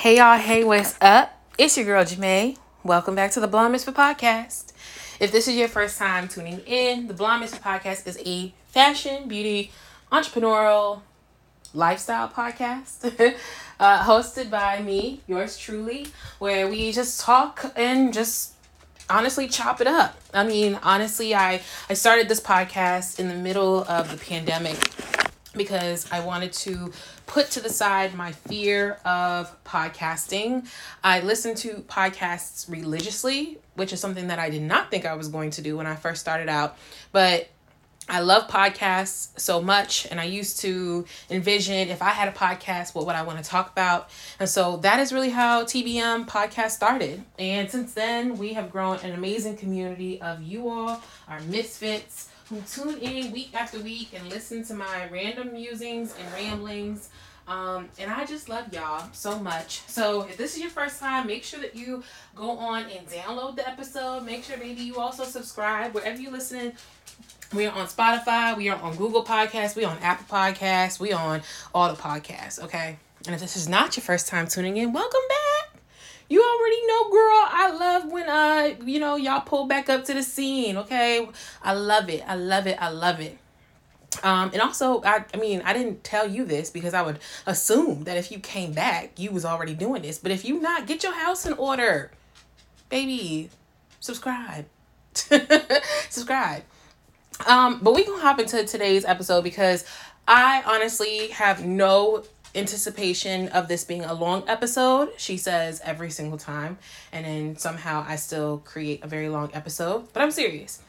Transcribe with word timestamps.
Hey 0.00 0.16
y'all, 0.16 0.38
hey, 0.38 0.64
what's 0.64 0.96
up? 1.02 1.38
It's 1.58 1.76
your 1.76 1.84
girl 1.84 2.02
Jamé. 2.02 2.56
Welcome 2.82 3.14
back 3.14 3.32
to 3.32 3.40
the 3.40 3.46
Blonde 3.46 3.72
Misfit 3.72 3.94
Podcast. 3.94 4.72
If 5.20 5.30
this 5.30 5.46
is 5.46 5.56
your 5.56 5.68
first 5.68 5.98
time 5.98 6.26
tuning 6.26 6.60
in, 6.60 7.06
the 7.06 7.12
Blonde 7.12 7.42
Misfit 7.42 7.60
Podcast 7.60 8.06
is 8.06 8.18
a 8.24 8.54
fashion, 8.68 9.28
beauty, 9.28 9.70
entrepreneurial, 10.10 11.02
lifestyle 11.74 12.30
podcast 12.30 13.04
uh, 13.78 14.02
hosted 14.04 14.48
by 14.48 14.80
me, 14.80 15.20
yours 15.26 15.58
truly, 15.58 16.06
where 16.38 16.66
we 16.66 16.92
just 16.92 17.20
talk 17.20 17.70
and 17.76 18.14
just 18.14 18.54
honestly 19.10 19.48
chop 19.48 19.82
it 19.82 19.86
up. 19.86 20.18
I 20.32 20.44
mean, 20.44 20.78
honestly, 20.82 21.34
I 21.34 21.60
I 21.90 21.92
started 21.92 22.26
this 22.30 22.40
podcast 22.40 23.20
in 23.20 23.28
the 23.28 23.34
middle 23.34 23.84
of 23.84 24.10
the 24.10 24.16
pandemic 24.16 24.78
because 25.56 26.10
I 26.12 26.24
wanted 26.24 26.52
to 26.52 26.92
put 27.26 27.50
to 27.52 27.60
the 27.60 27.70
side 27.70 28.14
my 28.14 28.32
fear 28.32 28.98
of 29.04 29.62
podcasting. 29.64 30.68
I 31.02 31.20
listen 31.20 31.54
to 31.56 31.84
podcasts 31.88 32.70
religiously, 32.70 33.58
which 33.74 33.92
is 33.92 34.00
something 34.00 34.28
that 34.28 34.38
I 34.38 34.50
did 34.50 34.62
not 34.62 34.90
think 34.90 35.06
I 35.06 35.14
was 35.14 35.28
going 35.28 35.50
to 35.50 35.62
do 35.62 35.76
when 35.76 35.86
I 35.86 35.96
first 35.96 36.20
started 36.20 36.48
out, 36.48 36.78
but 37.12 37.48
I 38.08 38.20
love 38.20 38.48
podcasts 38.48 39.38
so 39.38 39.62
much, 39.62 40.04
and 40.10 40.20
I 40.20 40.24
used 40.24 40.60
to 40.60 41.06
envision 41.30 41.90
if 41.90 42.02
I 42.02 42.08
had 42.08 42.26
a 42.26 42.32
podcast, 42.32 42.92
what 42.92 43.06
would 43.06 43.14
I 43.14 43.22
want 43.22 43.38
to 43.38 43.48
talk 43.48 43.70
about? 43.70 44.10
And 44.40 44.48
so 44.48 44.78
that 44.78 44.98
is 44.98 45.12
really 45.12 45.30
how 45.30 45.62
TBM 45.62 46.26
podcast 46.26 46.70
started. 46.70 47.22
And 47.38 47.70
since 47.70 47.94
then, 47.94 48.36
we 48.36 48.54
have 48.54 48.72
grown 48.72 48.96
an 48.98 49.12
amazing 49.12 49.58
community 49.58 50.20
of 50.20 50.42
you 50.42 50.68
all, 50.68 51.00
our 51.28 51.40
misfits, 51.42 52.29
who 52.50 52.60
tune 52.62 52.98
in 52.98 53.30
week 53.30 53.54
after 53.54 53.78
week 53.78 54.10
and 54.12 54.28
listen 54.28 54.64
to 54.64 54.74
my 54.74 55.08
random 55.08 55.52
musings 55.52 56.14
and 56.18 56.32
ramblings. 56.34 57.08
Um, 57.46 57.88
and 57.98 58.10
I 58.10 58.26
just 58.26 58.48
love 58.48 58.72
y'all 58.72 59.08
so 59.12 59.38
much. 59.38 59.82
So 59.86 60.22
if 60.22 60.36
this 60.36 60.54
is 60.54 60.60
your 60.60 60.70
first 60.70 61.00
time, 61.00 61.26
make 61.26 61.44
sure 61.44 61.60
that 61.60 61.74
you 61.74 62.02
go 62.34 62.50
on 62.50 62.84
and 62.84 63.06
download 63.08 63.56
the 63.56 63.68
episode. 63.68 64.24
Make 64.24 64.44
sure 64.44 64.56
maybe 64.56 64.82
you 64.82 64.98
also 64.98 65.24
subscribe 65.24 65.94
wherever 65.94 66.20
you're 66.20 66.32
listening. 66.32 66.72
We 67.54 67.66
are 67.66 67.72
on 67.72 67.86
Spotify. 67.86 68.56
We 68.56 68.68
are 68.68 68.80
on 68.80 68.96
Google 68.96 69.24
Podcasts. 69.24 69.74
We 69.74 69.84
are 69.84 69.92
on 69.92 69.98
Apple 69.98 70.26
Podcasts. 70.26 71.00
We 71.00 71.12
are 71.12 71.34
on 71.34 71.42
all 71.74 71.88
the 71.88 72.00
podcasts. 72.00 72.62
Okay. 72.62 72.98
And 73.26 73.34
if 73.34 73.40
this 73.40 73.56
is 73.56 73.68
not 73.68 73.96
your 73.96 74.02
first 74.02 74.28
time 74.28 74.46
tuning 74.46 74.76
in, 74.76 74.92
welcome 74.92 75.20
back. 75.28 75.59
You 76.30 76.40
already 76.40 76.86
know, 76.86 77.10
girl. 77.10 77.48
I 77.50 77.76
love 77.78 78.12
when 78.12 78.28
uh, 78.28 78.76
you 78.86 79.00
know, 79.00 79.16
y'all 79.16 79.40
pull 79.40 79.66
back 79.66 79.90
up 79.90 80.04
to 80.04 80.14
the 80.14 80.22
scene. 80.22 80.76
Okay. 80.78 81.28
I 81.62 81.72
love 81.74 82.08
it. 82.08 82.22
I 82.26 82.36
love 82.36 82.66
it. 82.68 82.78
I 82.80 82.88
love 82.88 83.20
it. 83.20 83.36
Um, 84.22 84.50
and 84.52 84.62
also, 84.62 85.02
I, 85.02 85.24
I 85.34 85.36
mean, 85.38 85.60
I 85.64 85.72
didn't 85.72 86.04
tell 86.04 86.28
you 86.28 86.44
this 86.44 86.70
because 86.70 86.94
I 86.94 87.02
would 87.02 87.18
assume 87.46 88.04
that 88.04 88.16
if 88.16 88.30
you 88.30 88.38
came 88.38 88.72
back, 88.72 89.18
you 89.18 89.30
was 89.32 89.44
already 89.44 89.74
doing 89.74 90.02
this. 90.02 90.18
But 90.18 90.30
if 90.30 90.44
you 90.44 90.60
not, 90.60 90.86
get 90.86 91.02
your 91.02 91.14
house 91.14 91.46
in 91.46 91.52
order, 91.54 92.10
baby. 92.88 93.50
Subscribe, 94.00 94.66
subscribe. 95.14 96.62
Um, 97.46 97.80
but 97.82 97.94
we 97.94 98.04
can 98.04 98.18
hop 98.18 98.38
into 98.38 98.64
today's 98.64 99.04
episode 99.04 99.42
because 99.42 99.84
I 100.26 100.62
honestly 100.66 101.28
have 101.28 101.64
no 101.64 102.24
anticipation 102.54 103.48
of 103.48 103.68
this 103.68 103.84
being 103.84 104.04
a 104.04 104.14
long 104.14 104.44
episode. 104.48 105.10
She 105.16 105.36
says 105.36 105.80
every 105.84 106.10
single 106.10 106.38
time, 106.38 106.78
and 107.12 107.24
then 107.24 107.56
somehow 107.56 108.04
I 108.06 108.16
still 108.16 108.58
create 108.58 109.04
a 109.04 109.06
very 109.06 109.28
long 109.28 109.50
episode. 109.54 110.12
But 110.12 110.22
I'm 110.22 110.30
serious. 110.30 110.82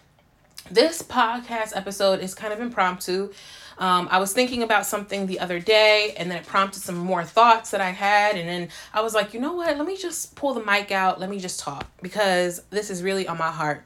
This 0.70 1.02
podcast 1.02 1.76
episode 1.76 2.20
is 2.20 2.36
kind 2.36 2.54
of 2.54 2.62
impromptu. 2.62 3.32
Um, 3.78 4.08
I 4.12 4.20
was 4.20 4.32
thinking 4.32 4.62
about 4.62 4.86
something 4.86 5.26
the 5.26 5.40
other 5.40 5.60
day, 5.60 6.14
and 6.18 6.30
then 6.30 6.38
it 6.38 6.46
prompted 6.46 6.82
some 6.82 6.98
more 6.98 7.24
thoughts 7.24 7.72
that 7.72 7.82
I 7.82 7.90
had. 7.90 8.38
And 8.38 8.48
then 8.48 8.70
I 8.94 9.02
was 9.02 9.14
like, 9.14 9.34
you 9.34 9.40
know 9.40 9.54
what? 9.54 9.76
Let 9.78 9.88
me 9.88 9.98
just 9.98 10.36
pull 10.36 10.54
the 10.54 10.64
mic 10.64 10.92
out. 10.92 11.20
Let 11.20 11.30
me 11.30 11.40
just 11.40 11.60
talk 11.60 11.88
because 12.02 12.62
this 12.70 12.90
is 12.90 13.02
really 13.02 13.28
on 13.28 13.38
my 13.38 13.50
heart. 13.50 13.84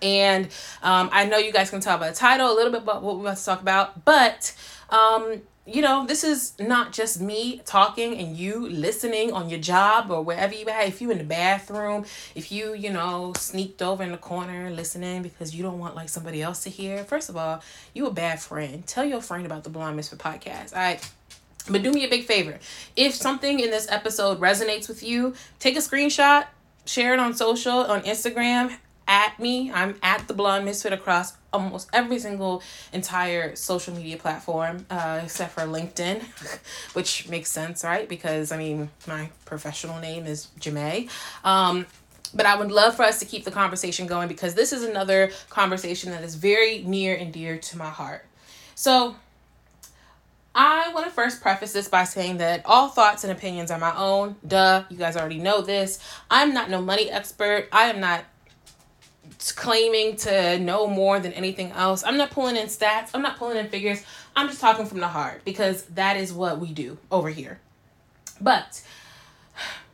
And 0.00 0.46
um, 0.82 1.10
I 1.12 1.26
know 1.26 1.36
you 1.36 1.52
guys 1.52 1.70
can 1.70 1.80
tell 1.80 1.98
by 1.98 2.08
the 2.08 2.16
title 2.16 2.50
a 2.50 2.54
little 2.54 2.72
bit 2.72 2.82
about 2.82 3.02
what 3.02 3.16
we're 3.16 3.22
about 3.22 3.36
to 3.36 3.44
talk 3.44 3.60
about, 3.60 4.04
but 4.04 4.54
um, 4.88 5.42
you 5.66 5.80
know, 5.80 6.04
this 6.06 6.24
is 6.24 6.52
not 6.60 6.92
just 6.92 7.20
me 7.20 7.62
talking 7.64 8.18
and 8.18 8.36
you 8.36 8.68
listening 8.68 9.32
on 9.32 9.48
your 9.48 9.58
job 9.58 10.10
or 10.10 10.22
wherever 10.22 10.54
you 10.54 10.66
at. 10.68 10.88
If 10.88 11.00
you 11.00 11.10
in 11.10 11.16
the 11.16 11.24
bathroom, 11.24 12.04
if 12.34 12.52
you, 12.52 12.74
you 12.74 12.90
know, 12.90 13.32
sneaked 13.36 13.80
over 13.80 14.02
in 14.02 14.12
the 14.12 14.18
corner 14.18 14.70
listening 14.70 15.22
because 15.22 15.54
you 15.54 15.62
don't 15.62 15.78
want 15.78 15.94
like 15.96 16.10
somebody 16.10 16.42
else 16.42 16.64
to 16.64 16.70
hear. 16.70 17.02
First 17.04 17.30
of 17.30 17.36
all, 17.36 17.62
you 17.94 18.06
a 18.06 18.10
bad 18.10 18.40
friend. 18.40 18.86
Tell 18.86 19.06
your 19.06 19.22
friend 19.22 19.46
about 19.46 19.64
the 19.64 19.70
Blonde 19.70 19.96
Misfit 19.96 20.18
podcast. 20.18 20.74
All 20.74 20.80
right. 20.80 21.10
But 21.70 21.82
do 21.82 21.90
me 21.90 22.04
a 22.04 22.10
big 22.10 22.24
favor. 22.24 22.58
If 22.94 23.14
something 23.14 23.58
in 23.58 23.70
this 23.70 23.90
episode 23.90 24.40
resonates 24.40 24.86
with 24.86 25.02
you, 25.02 25.32
take 25.60 25.76
a 25.76 25.80
screenshot, 25.80 26.44
share 26.84 27.14
it 27.14 27.20
on 27.20 27.32
social, 27.32 27.78
on 27.78 28.02
Instagram, 28.02 28.76
at 29.06 29.38
me. 29.38 29.70
I'm 29.72 29.96
at 30.02 30.28
the 30.28 30.34
Blonde 30.34 30.64
Misfit 30.64 30.92
across 30.92 31.34
almost 31.52 31.88
every 31.92 32.18
single 32.18 32.62
entire 32.92 33.54
social 33.56 33.94
media 33.94 34.16
platform, 34.16 34.86
uh, 34.90 35.20
except 35.22 35.52
for 35.52 35.62
LinkedIn, 35.62 36.22
which 36.94 37.28
makes 37.28 37.50
sense, 37.50 37.84
right? 37.84 38.08
Because 38.08 38.52
I 38.52 38.56
mean, 38.56 38.90
my 39.06 39.30
professional 39.44 40.00
name 40.00 40.26
is 40.26 40.48
Jamé. 40.60 41.08
Um, 41.44 41.86
but 42.34 42.46
I 42.46 42.56
would 42.56 42.72
love 42.72 42.96
for 42.96 43.04
us 43.04 43.20
to 43.20 43.24
keep 43.24 43.44
the 43.44 43.50
conversation 43.50 44.06
going 44.06 44.28
because 44.28 44.54
this 44.54 44.72
is 44.72 44.82
another 44.82 45.30
conversation 45.50 46.10
that 46.10 46.24
is 46.24 46.34
very 46.34 46.82
near 46.82 47.14
and 47.14 47.32
dear 47.32 47.58
to 47.58 47.78
my 47.78 47.90
heart. 47.90 48.26
So, 48.74 49.14
I 50.54 50.92
want 50.92 51.06
to 51.06 51.12
first 51.12 51.42
preface 51.42 51.72
this 51.72 51.88
by 51.88 52.04
saying 52.04 52.38
that 52.38 52.62
all 52.64 52.88
thoughts 52.88 53.24
and 53.24 53.32
opinions 53.32 53.72
are 53.72 53.78
my 53.78 53.94
own. 53.96 54.36
Duh, 54.46 54.84
you 54.88 54.96
guys 54.96 55.16
already 55.16 55.38
know 55.38 55.62
this. 55.62 55.98
I'm 56.30 56.54
not 56.54 56.70
no 56.70 56.80
money 56.80 57.10
expert. 57.10 57.68
I 57.72 57.84
am 57.86 57.98
not 57.98 58.24
claiming 59.54 60.16
to 60.16 60.58
know 60.58 60.86
more 60.86 61.20
than 61.20 61.32
anything 61.32 61.72
else. 61.72 62.02
I'm 62.04 62.16
not 62.16 62.30
pulling 62.30 62.56
in 62.56 62.66
stats, 62.66 63.10
I'm 63.14 63.22
not 63.22 63.38
pulling 63.38 63.56
in 63.56 63.68
figures. 63.68 64.02
I'm 64.36 64.48
just 64.48 64.60
talking 64.60 64.86
from 64.86 65.00
the 65.00 65.08
heart 65.08 65.42
because 65.44 65.84
that 65.86 66.16
is 66.16 66.32
what 66.32 66.58
we 66.58 66.72
do 66.72 66.98
over 67.10 67.28
here. 67.28 67.60
But 68.40 68.82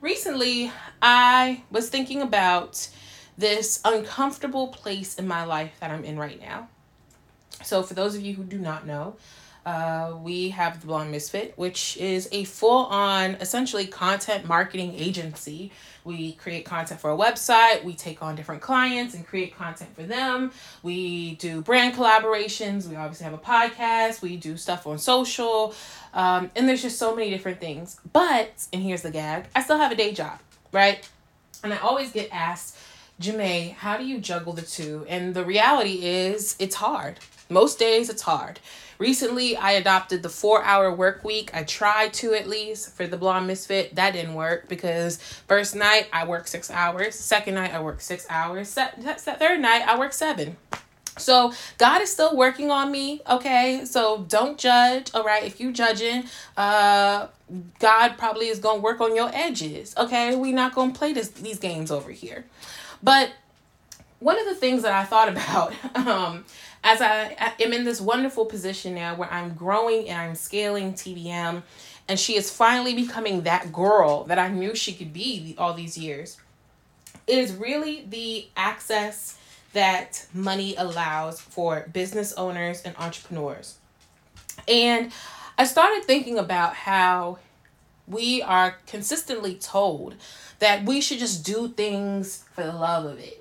recently, 0.01 0.73
I 1.03 1.63
was 1.71 1.89
thinking 1.89 2.23
about 2.23 2.89
this 3.37 3.81
uncomfortable 3.85 4.69
place 4.69 5.17
in 5.17 5.27
my 5.27 5.45
life 5.45 5.73
that 5.81 5.91
I'm 5.91 6.05
in 6.05 6.19
right 6.19 6.41
now. 6.41 6.69
So, 7.63 7.83
for 7.83 7.95
those 7.95 8.15
of 8.15 8.23
you 8.23 8.35
who 8.35 8.45
do 8.45 8.59
not 8.59 8.87
know, 8.87 9.17
uh, 9.67 10.15
we 10.23 10.51
have 10.51 10.81
the 10.81 10.87
Blonde 10.87 11.11
Misfit, 11.11 11.53
which 11.57 11.97
is 11.99 12.29
a 12.33 12.45
full 12.45 12.87
on, 12.87 13.33
essentially, 13.37 13.87
content 13.87 14.47
marketing 14.47 14.95
agency. 14.97 15.71
We 16.03 16.33
create 16.33 16.65
content 16.65 16.99
for 17.01 17.11
a 17.11 17.17
website, 17.17 17.85
we 17.85 17.93
take 17.93 18.23
on 18.23 18.35
different 18.35 18.63
clients 18.63 19.15
and 19.15 19.27
create 19.27 19.55
content 19.55 19.95
for 19.95 20.03
them. 20.03 20.51
We 20.83 21.35
do 21.35 21.61
brand 21.61 21.95
collaborations, 21.95 22.89
we 22.89 22.97
obviously 22.97 23.25
have 23.25 23.35
a 23.35 23.39
podcast, 23.39 24.23
we 24.23 24.39
do 24.39 24.57
stuff 24.57 24.87
on 24.87 24.99
social, 24.99 25.75
um, 26.15 26.51
and 26.57 26.67
there's 26.67 26.81
just 26.81 26.99
so 26.99 27.15
many 27.15 27.29
different 27.29 27.61
things. 27.61 28.01
But, 28.13 28.67
and 28.73 28.83
here's 28.83 29.03
the 29.03 29.11
gag 29.11 29.47
I 29.55 29.63
still 29.63 29.77
have 29.77 29.93
a 29.93 29.97
day 29.97 30.13
job, 30.13 30.39
right? 30.73 31.07
And 31.63 31.75
I 31.75 31.79
always 31.79 32.13
get 32.13 32.31
asked, 32.33 32.79
Jamé, 33.21 33.75
how 33.75 33.99
do 33.99 34.07
you 34.07 34.19
juggle 34.19 34.55
the 34.55 34.63
two? 34.63 35.05
And 35.07 35.35
the 35.35 35.45
reality 35.45 36.07
is, 36.07 36.57
it's 36.59 36.77
hard. 36.77 37.19
Most 37.51 37.79
days, 37.79 38.09
it's 38.09 38.23
hard. 38.23 38.59
Recently, 39.01 39.57
I 39.57 39.73
adopted 39.73 40.23
the 40.23 40.29
four 40.29 40.63
hour 40.63 40.93
work 40.93 41.25
week. 41.25 41.51
I 41.55 41.65
tried 41.65 42.13
to 42.15 42.35
at 42.35 42.47
least 42.47 42.95
for 42.95 43.07
the 43.07 43.17
Blonde 43.17 43.47
Misfit. 43.47 43.95
That 43.95 44.13
didn't 44.13 44.35
work 44.35 44.69
because 44.69 45.17
first 45.49 45.75
night 45.75 46.09
I 46.13 46.27
worked 46.27 46.51
six 46.51 46.71
hours, 46.71 47.15
second 47.15 47.55
night 47.55 47.73
I 47.73 47.81
worked 47.81 48.03
six 48.03 48.27
hours, 48.29 48.69
se- 48.69 48.91
se- 49.17 49.37
third 49.39 49.61
night 49.61 49.89
I 49.89 49.99
worked 49.99 50.13
seven. 50.13 50.59
So 51.17 51.55
God 51.79 52.03
is 52.03 52.13
still 52.13 52.37
working 52.37 52.71
on 52.71 52.93
me, 52.93 53.23
okay? 53.29 53.87
So 53.87 54.27
don't 54.29 54.59
judge, 54.59 55.11
all 55.15 55.25
right? 55.25 55.45
If 55.45 55.61
you 55.61 55.73
judging, 55.73 56.25
uh 56.59 57.29
God 57.79 58.19
probably 58.19 58.49
is 58.49 58.59
going 58.59 58.77
to 58.77 58.83
work 58.83 59.01
on 59.01 59.17
your 59.17 59.31
edges, 59.33 59.95
okay? 59.97 60.37
We 60.37 60.53
not 60.53 60.75
going 60.75 60.93
to 60.93 60.99
play 60.99 61.15
this 61.15 61.29
these 61.29 61.59
games 61.59 61.91
over 61.91 62.11
here. 62.11 62.45
But 63.03 63.33
one 64.19 64.39
of 64.39 64.45
the 64.45 64.55
things 64.55 64.83
that 64.83 64.93
I 64.93 65.05
thought 65.05 65.29
about 65.35 65.73
um 66.07 66.45
as 66.83 67.01
I 67.01 67.37
am 67.61 67.73
in 67.73 67.85
this 67.85 68.01
wonderful 68.01 68.47
position 68.47 68.95
now 68.95 69.15
where 69.15 69.31
I'm 69.31 69.55
growing 69.55 70.09
and 70.09 70.21
I'm 70.21 70.35
scaling 70.35 70.95
TBM, 70.95 71.63
and 72.09 72.19
she 72.19 72.37
is 72.37 72.51
finally 72.51 72.95
becoming 72.95 73.43
that 73.43 73.73
girl 73.73 74.25
that 74.25 74.39
I 74.39 74.49
knew 74.49 74.75
she 74.75 74.93
could 74.95 75.13
be 75.13 75.55
all 75.59 75.75
these 75.75 75.99
years. 75.99 76.39
It 77.27 77.39
is 77.39 77.53
really 77.55 78.07
the 78.09 78.49
access 78.57 79.39
that 79.73 80.27
money 80.35 80.75
allows 80.77 81.41
for 81.41 81.89
business 81.93 82.33
owners 82.33 82.83
and 82.83 82.97
entrepreneurs. 82.97 83.79
And 84.67 85.13
I 85.57 85.65
started 85.65 86.05
thinking 86.05 86.39
about 86.39 86.75
how 86.75 87.39
we 88.09 88.43
are 88.43 88.77
consistently 88.87 89.55
told 89.55 90.17
that 90.59 90.85
we 90.85 91.01
should 91.01 91.19
just 91.19 91.45
do 91.45 91.69
things 91.69 92.45
for 92.55 92.65
the 92.65 92.73
love 92.73 93.05
of 93.05 93.19
it 93.21 93.40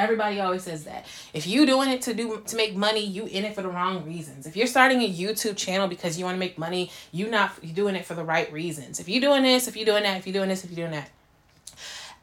Everybody 0.00 0.40
always 0.40 0.62
says 0.62 0.84
that. 0.84 1.04
If 1.34 1.46
you 1.46 1.66
doing 1.66 1.90
it 1.90 2.00
to 2.02 2.14
do 2.14 2.42
to 2.46 2.56
make 2.56 2.74
money, 2.74 3.04
you 3.04 3.26
in 3.26 3.44
it 3.44 3.54
for 3.54 3.60
the 3.60 3.68
wrong 3.68 4.06
reasons. 4.06 4.46
If 4.46 4.56
you're 4.56 4.66
starting 4.66 5.02
a 5.02 5.12
YouTube 5.12 5.58
channel 5.58 5.88
because 5.88 6.18
you 6.18 6.24
want 6.24 6.36
to 6.36 6.38
make 6.38 6.56
money, 6.56 6.90
you 7.12 7.28
not 7.28 7.52
you 7.62 7.74
doing 7.74 7.94
it 7.96 8.06
for 8.06 8.14
the 8.14 8.24
right 8.24 8.50
reasons. 8.50 8.98
If 8.98 9.10
you're 9.10 9.20
doing 9.20 9.42
this, 9.42 9.68
if 9.68 9.76
you're 9.76 9.84
doing 9.84 10.04
that, 10.04 10.16
if 10.16 10.26
you're 10.26 10.32
doing 10.32 10.48
this, 10.48 10.64
if 10.64 10.70
you're 10.70 10.88
doing 10.88 10.98
that. 10.98 11.10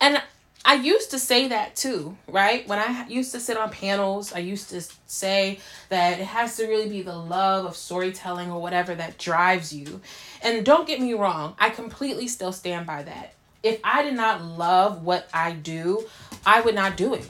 And 0.02 0.24
I 0.66 0.74
used 0.74 1.12
to 1.12 1.20
say 1.20 1.50
that 1.50 1.76
too, 1.76 2.18
right? 2.28 2.68
When 2.68 2.80
I 2.80 3.08
used 3.08 3.32
to 3.34 3.40
sit 3.40 3.58
on 3.58 3.70
panels, 3.70 4.34
I 4.34 4.40
used 4.40 4.72
to 4.72 4.82
say 5.06 5.60
that 5.90 6.20
it 6.20 6.26
has 6.26 6.58
to 6.58 6.66
really 6.66 6.90
be 6.90 7.04
the 7.04 7.16
love 7.16 7.66
of 7.66 7.76
storytelling 7.76 8.50
or 8.52 8.60
whatever 8.60 8.96
that 8.96 9.20
drives 9.20 9.72
you. 9.72 10.02
And 10.42 10.66
don't 10.66 10.88
get 10.88 11.00
me 11.00 11.14
wrong, 11.14 11.56
I 11.60 11.70
completely 11.70 12.28
still 12.28 12.52
stand 12.52 12.88
by 12.88 13.04
that. 13.04 13.36
If 13.62 13.80
I 13.84 14.02
did 14.02 14.16
not 14.16 14.44
love 14.44 15.04
what 15.04 15.30
I 15.32 15.52
do, 15.52 16.08
I 16.44 16.62
would 16.62 16.76
not 16.76 16.98
do 16.98 17.14
it. 17.14 17.30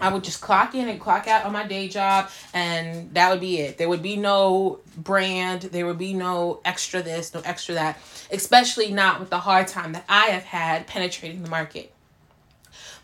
I 0.00 0.12
would 0.12 0.24
just 0.24 0.40
clock 0.40 0.74
in 0.74 0.88
and 0.88 1.00
clock 1.00 1.28
out 1.28 1.44
on 1.44 1.52
my 1.52 1.66
day 1.66 1.88
job, 1.88 2.28
and 2.52 3.14
that 3.14 3.30
would 3.30 3.40
be 3.40 3.60
it. 3.60 3.78
There 3.78 3.88
would 3.88 4.02
be 4.02 4.16
no 4.16 4.80
brand, 4.96 5.62
there 5.62 5.86
would 5.86 5.98
be 5.98 6.14
no 6.14 6.60
extra 6.64 7.00
this, 7.00 7.32
no 7.32 7.40
extra 7.44 7.74
that, 7.76 7.98
especially 8.30 8.90
not 8.90 9.20
with 9.20 9.30
the 9.30 9.38
hard 9.38 9.68
time 9.68 9.92
that 9.92 10.04
I 10.08 10.26
have 10.26 10.42
had 10.42 10.86
penetrating 10.86 11.42
the 11.42 11.50
market. 11.50 11.92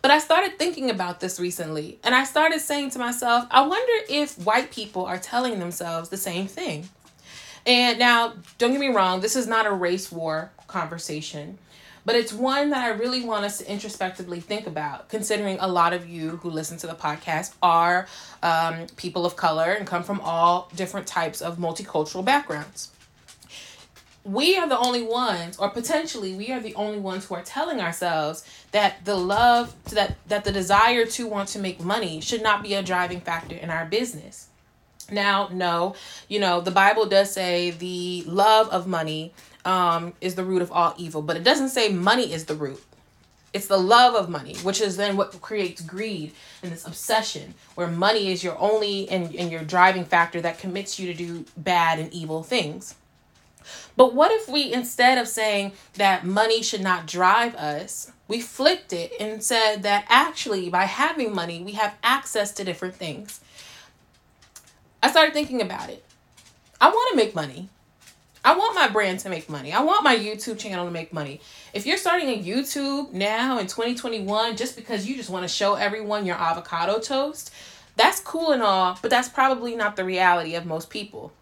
But 0.03 0.11
I 0.11 0.19
started 0.19 0.59
thinking 0.59 0.91
about 0.91 1.21
this 1.21 1.39
recently, 1.39 1.99
and 2.03 2.15
I 2.15 2.25
started 2.25 2.61
saying 2.61 2.91
to 2.91 2.99
myself, 2.99 3.47
I 3.51 3.67
wonder 3.67 3.93
if 4.09 4.39
white 4.45 4.73
people 4.73 5.05
are 5.05 5.19
telling 5.19 5.59
themselves 5.59 6.09
the 6.09 6.17
same 6.17 6.47
thing. 6.47 6.89
And 7.67 7.99
now, 7.99 8.35
don't 8.59 8.73
get 8.73 8.81
me 8.81 8.89
wrong, 8.89 9.21
this 9.21 9.37
is 9.37 9.47
not 9.47 9.67
a 9.67 9.73
race 9.73 10.11
war 10.11 10.51
conversation. 10.67 11.59
But 12.05 12.17
it's 12.17 12.33
one 12.33 12.71
that 12.71 12.83
I 12.83 12.89
really 12.89 13.23
want 13.23 13.45
us 13.45 13.59
to 13.59 13.71
introspectively 13.71 14.41
think 14.41 14.67
about, 14.67 15.09
considering 15.09 15.59
a 15.61 15.69
lot 15.69 15.93
of 15.93 16.09
you 16.09 16.39
who 16.39 16.51
listen 16.51 16.79
to 16.79 16.87
the 16.87 16.95
podcast 16.95 17.55
are 17.63 18.07
um, 18.43 18.87
people 18.97 19.27
of 19.27 19.37
color 19.37 19.73
and 19.73 19.87
come 19.87 20.03
from 20.03 20.21
all 20.21 20.71
different 20.75 21.07
types 21.07 21.41
of 21.43 21.59
multicultural 21.59 22.25
backgrounds. 22.25 22.91
We 24.25 24.57
are 24.59 24.69
the 24.69 24.79
only 24.79 25.03
ones, 25.03 25.57
or 25.57 25.71
potentially 25.71 26.35
we 26.35 26.53
are 26.53 26.61
the 26.61 26.75
only 26.75 26.99
ones 26.99 27.25
who 27.25 27.35
are 27.35 27.43
telling 27.43 27.81
ourselves 27.81 28.45
that 28.73 29.05
the 29.05 29.17
love, 29.17 29.75
that, 29.91 30.17
that 30.29 30.45
the 30.45 30.53
desire 30.53 31.07
to 31.07 31.27
want 31.27 31.49
to 31.51 31.59
make 31.59 31.81
money 31.81 32.21
should 32.21 32.43
not 32.43 32.63
be 32.63 32.75
a 32.75 32.83
driving 32.83 33.21
factor 33.21 33.57
in 33.57 33.71
our 33.71 33.87
business. 33.87 34.49
Now, 35.11 35.49
no, 35.53 35.97
you 36.29 36.39
know, 36.39 36.61
the 36.61 36.71
Bible 36.71 37.07
does 37.07 37.33
say 37.33 37.71
the 37.71 38.23
love 38.27 38.69
of 38.69 38.87
money 38.87 39.33
um, 39.65 40.13
is 40.21 40.35
the 40.35 40.45
root 40.45 40.63
of 40.63 40.73
all 40.73 40.95
evil, 40.97 41.23
but 41.23 41.37
it 41.37 41.45
doesn't 41.45 41.71
say 41.71 41.89
money 41.91 42.33
is 42.33 42.47
the 42.47 42.55
root. 42.55 42.83
It's 43.53 43.67
the 43.67 43.79
love 43.79 44.15
of 44.15 44.29
money, 44.29 44.55
which 44.59 44.81
is 44.81 44.97
then 44.97 45.17
what 45.17 45.39
creates 45.41 45.81
greed 45.81 46.33
and 46.63 46.71
this 46.71 46.87
obsession, 46.87 47.55
where 47.75 47.89
money 47.89 48.31
is 48.31 48.45
your 48.45 48.57
only 48.59 49.09
and, 49.09 49.35
and 49.35 49.51
your 49.51 49.65
driving 49.65 50.05
factor 50.05 50.41
that 50.41 50.59
commits 50.59 51.01
you 51.01 51.13
to 51.13 51.15
do 51.15 51.45
bad 51.57 51.99
and 51.99 52.13
evil 52.13 52.45
things. 52.45 52.95
But 53.97 54.15
what 54.15 54.31
if 54.31 54.49
we, 54.49 54.73
instead 54.73 55.19
of 55.19 55.29
saying 55.29 55.73
that 55.95 56.25
money 56.25 56.63
should 56.63 56.81
not 56.81 57.07
drive 57.07 57.55
us, 57.57 58.13
we 58.29 58.41
flipped 58.41 58.93
it 58.93 59.13
and 59.19 59.43
said 59.43 59.83
that 59.83 60.07
actually, 60.09 60.71
by 60.71 60.85
having 60.85 61.35
money, 61.35 61.63
we 61.63 61.73
have 61.73 61.97
access 62.03 62.53
to 62.53 62.65
different 62.65 62.95
things? 62.95 63.41
I 65.03 65.11
started 65.11 65.35
thinking 65.35 65.61
about 65.61 65.91
it. 65.91 66.05
I 66.81 66.89
want 66.89 67.11
to 67.11 67.17
make 67.17 67.35
money. 67.35 67.69
I 68.43 68.57
want 68.57 68.75
my 68.75 68.89
brand 68.89 69.21
to 69.21 69.29
make 69.29 69.51
money. 69.51 69.71
I 69.71 69.83
want 69.83 70.03
my 70.03 70.17
YouTube 70.17 70.59
channel 70.59 70.87
to 70.87 70.91
make 70.91 71.13
money. 71.13 71.43
If 71.75 71.85
you're 71.85 71.99
starting 71.99 72.29
a 72.31 72.43
YouTube 72.43 73.13
now 73.13 73.59
in 73.59 73.67
2021 73.67 74.57
just 74.57 74.77
because 74.77 75.07
you 75.07 75.15
just 75.15 75.29
want 75.29 75.45
to 75.45 75.49
show 75.49 75.75
everyone 75.75 76.25
your 76.25 76.37
avocado 76.37 76.99
toast, 77.01 77.53
that's 77.97 78.19
cool 78.21 78.53
and 78.53 78.63
all, 78.63 78.99
but 79.03 79.11
that's 79.11 79.29
probably 79.29 79.77
not 79.77 79.97
the 79.97 80.07
reality 80.07 80.55
of 80.55 80.65
most 80.65 80.89
people. 80.89 81.33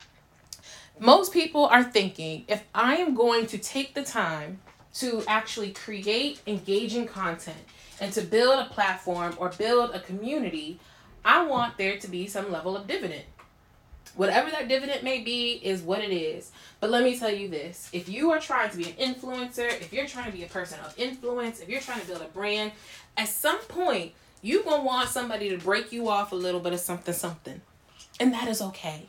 Most 0.98 1.32
people 1.32 1.66
are 1.66 1.84
thinking 1.84 2.44
if 2.48 2.64
I 2.74 2.96
am 2.96 3.14
going 3.14 3.46
to 3.46 3.58
take 3.58 3.94
the 3.94 4.02
time 4.02 4.58
to 4.94 5.22
actually 5.28 5.70
create 5.70 6.40
engaging 6.48 7.06
content 7.06 7.58
and 8.00 8.12
to 8.12 8.22
build 8.22 8.58
a 8.58 8.68
platform 8.70 9.36
or 9.38 9.50
build 9.50 9.94
a 9.94 10.00
community, 10.00 10.80
I 11.24 11.46
want 11.46 11.78
there 11.78 11.96
to 11.96 12.08
be 12.08 12.26
some 12.26 12.50
level 12.50 12.76
of 12.76 12.88
dividend. 12.88 13.22
Whatever 14.18 14.50
that 14.50 14.66
dividend 14.66 15.04
may 15.04 15.20
be 15.20 15.60
is 15.62 15.80
what 15.80 16.00
it 16.00 16.12
is. 16.12 16.50
But 16.80 16.90
let 16.90 17.04
me 17.04 17.16
tell 17.16 17.30
you 17.30 17.46
this 17.48 17.88
if 17.92 18.08
you 18.08 18.32
are 18.32 18.40
trying 18.40 18.68
to 18.68 18.76
be 18.76 18.90
an 18.90 19.14
influencer, 19.14 19.68
if 19.68 19.92
you're 19.92 20.08
trying 20.08 20.28
to 20.28 20.36
be 20.36 20.42
a 20.42 20.48
person 20.48 20.80
of 20.84 20.92
influence, 20.98 21.60
if 21.60 21.68
you're 21.68 21.80
trying 21.80 22.00
to 22.00 22.06
build 22.08 22.22
a 22.22 22.24
brand, 22.24 22.72
at 23.16 23.28
some 23.28 23.60
point, 23.60 24.14
you're 24.42 24.64
going 24.64 24.80
to 24.80 24.84
want 24.84 25.08
somebody 25.08 25.50
to 25.50 25.56
break 25.56 25.92
you 25.92 26.08
off 26.08 26.32
a 26.32 26.34
little 26.34 26.58
bit 26.58 26.72
of 26.72 26.80
something, 26.80 27.14
something. 27.14 27.60
And 28.18 28.32
that 28.32 28.48
is 28.48 28.60
okay. 28.60 29.06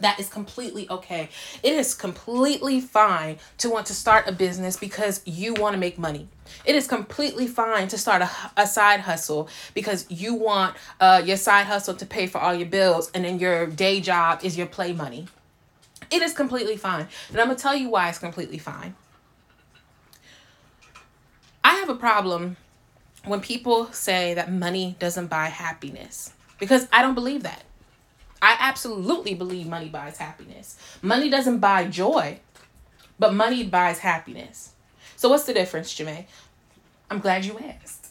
That 0.00 0.18
is 0.18 0.28
completely 0.28 0.88
okay. 0.90 1.28
It 1.62 1.74
is 1.74 1.94
completely 1.94 2.80
fine 2.80 3.38
to 3.58 3.70
want 3.70 3.86
to 3.86 3.94
start 3.94 4.26
a 4.26 4.32
business 4.32 4.76
because 4.76 5.20
you 5.26 5.54
want 5.54 5.74
to 5.74 5.78
make 5.78 5.98
money. 5.98 6.28
It 6.64 6.74
is 6.74 6.86
completely 6.86 7.46
fine 7.46 7.88
to 7.88 7.98
start 7.98 8.22
a, 8.22 8.30
a 8.56 8.66
side 8.66 9.00
hustle 9.00 9.48
because 9.74 10.06
you 10.10 10.34
want 10.34 10.76
uh, 11.00 11.22
your 11.24 11.36
side 11.36 11.66
hustle 11.66 11.94
to 11.94 12.06
pay 12.06 12.26
for 12.26 12.38
all 12.38 12.54
your 12.54 12.68
bills 12.68 13.10
and 13.14 13.24
then 13.24 13.38
your 13.38 13.66
day 13.66 14.00
job 14.00 14.40
is 14.42 14.56
your 14.56 14.66
play 14.66 14.92
money. 14.92 15.28
It 16.10 16.22
is 16.22 16.32
completely 16.32 16.76
fine. 16.76 17.06
And 17.28 17.38
I'm 17.38 17.46
going 17.46 17.56
to 17.56 17.62
tell 17.62 17.76
you 17.76 17.90
why 17.90 18.08
it's 18.08 18.18
completely 18.18 18.58
fine. 18.58 18.96
I 21.62 21.74
have 21.74 21.90
a 21.90 21.94
problem 21.94 22.56
when 23.24 23.40
people 23.40 23.92
say 23.92 24.34
that 24.34 24.50
money 24.50 24.96
doesn't 24.98 25.26
buy 25.26 25.46
happiness 25.46 26.32
because 26.58 26.88
I 26.90 27.02
don't 27.02 27.14
believe 27.14 27.42
that. 27.42 27.64
I 28.42 28.56
absolutely 28.58 29.34
believe 29.34 29.66
money 29.66 29.88
buys 29.88 30.16
happiness. 30.16 30.78
Money 31.02 31.28
doesn't 31.28 31.58
buy 31.58 31.86
joy, 31.86 32.40
but 33.18 33.34
money 33.34 33.64
buys 33.64 33.98
happiness. 33.98 34.72
So, 35.16 35.28
what's 35.28 35.44
the 35.44 35.52
difference, 35.52 35.92
Jamé? 35.92 36.24
I'm 37.10 37.18
glad 37.18 37.44
you 37.44 37.58
asked. 37.58 38.08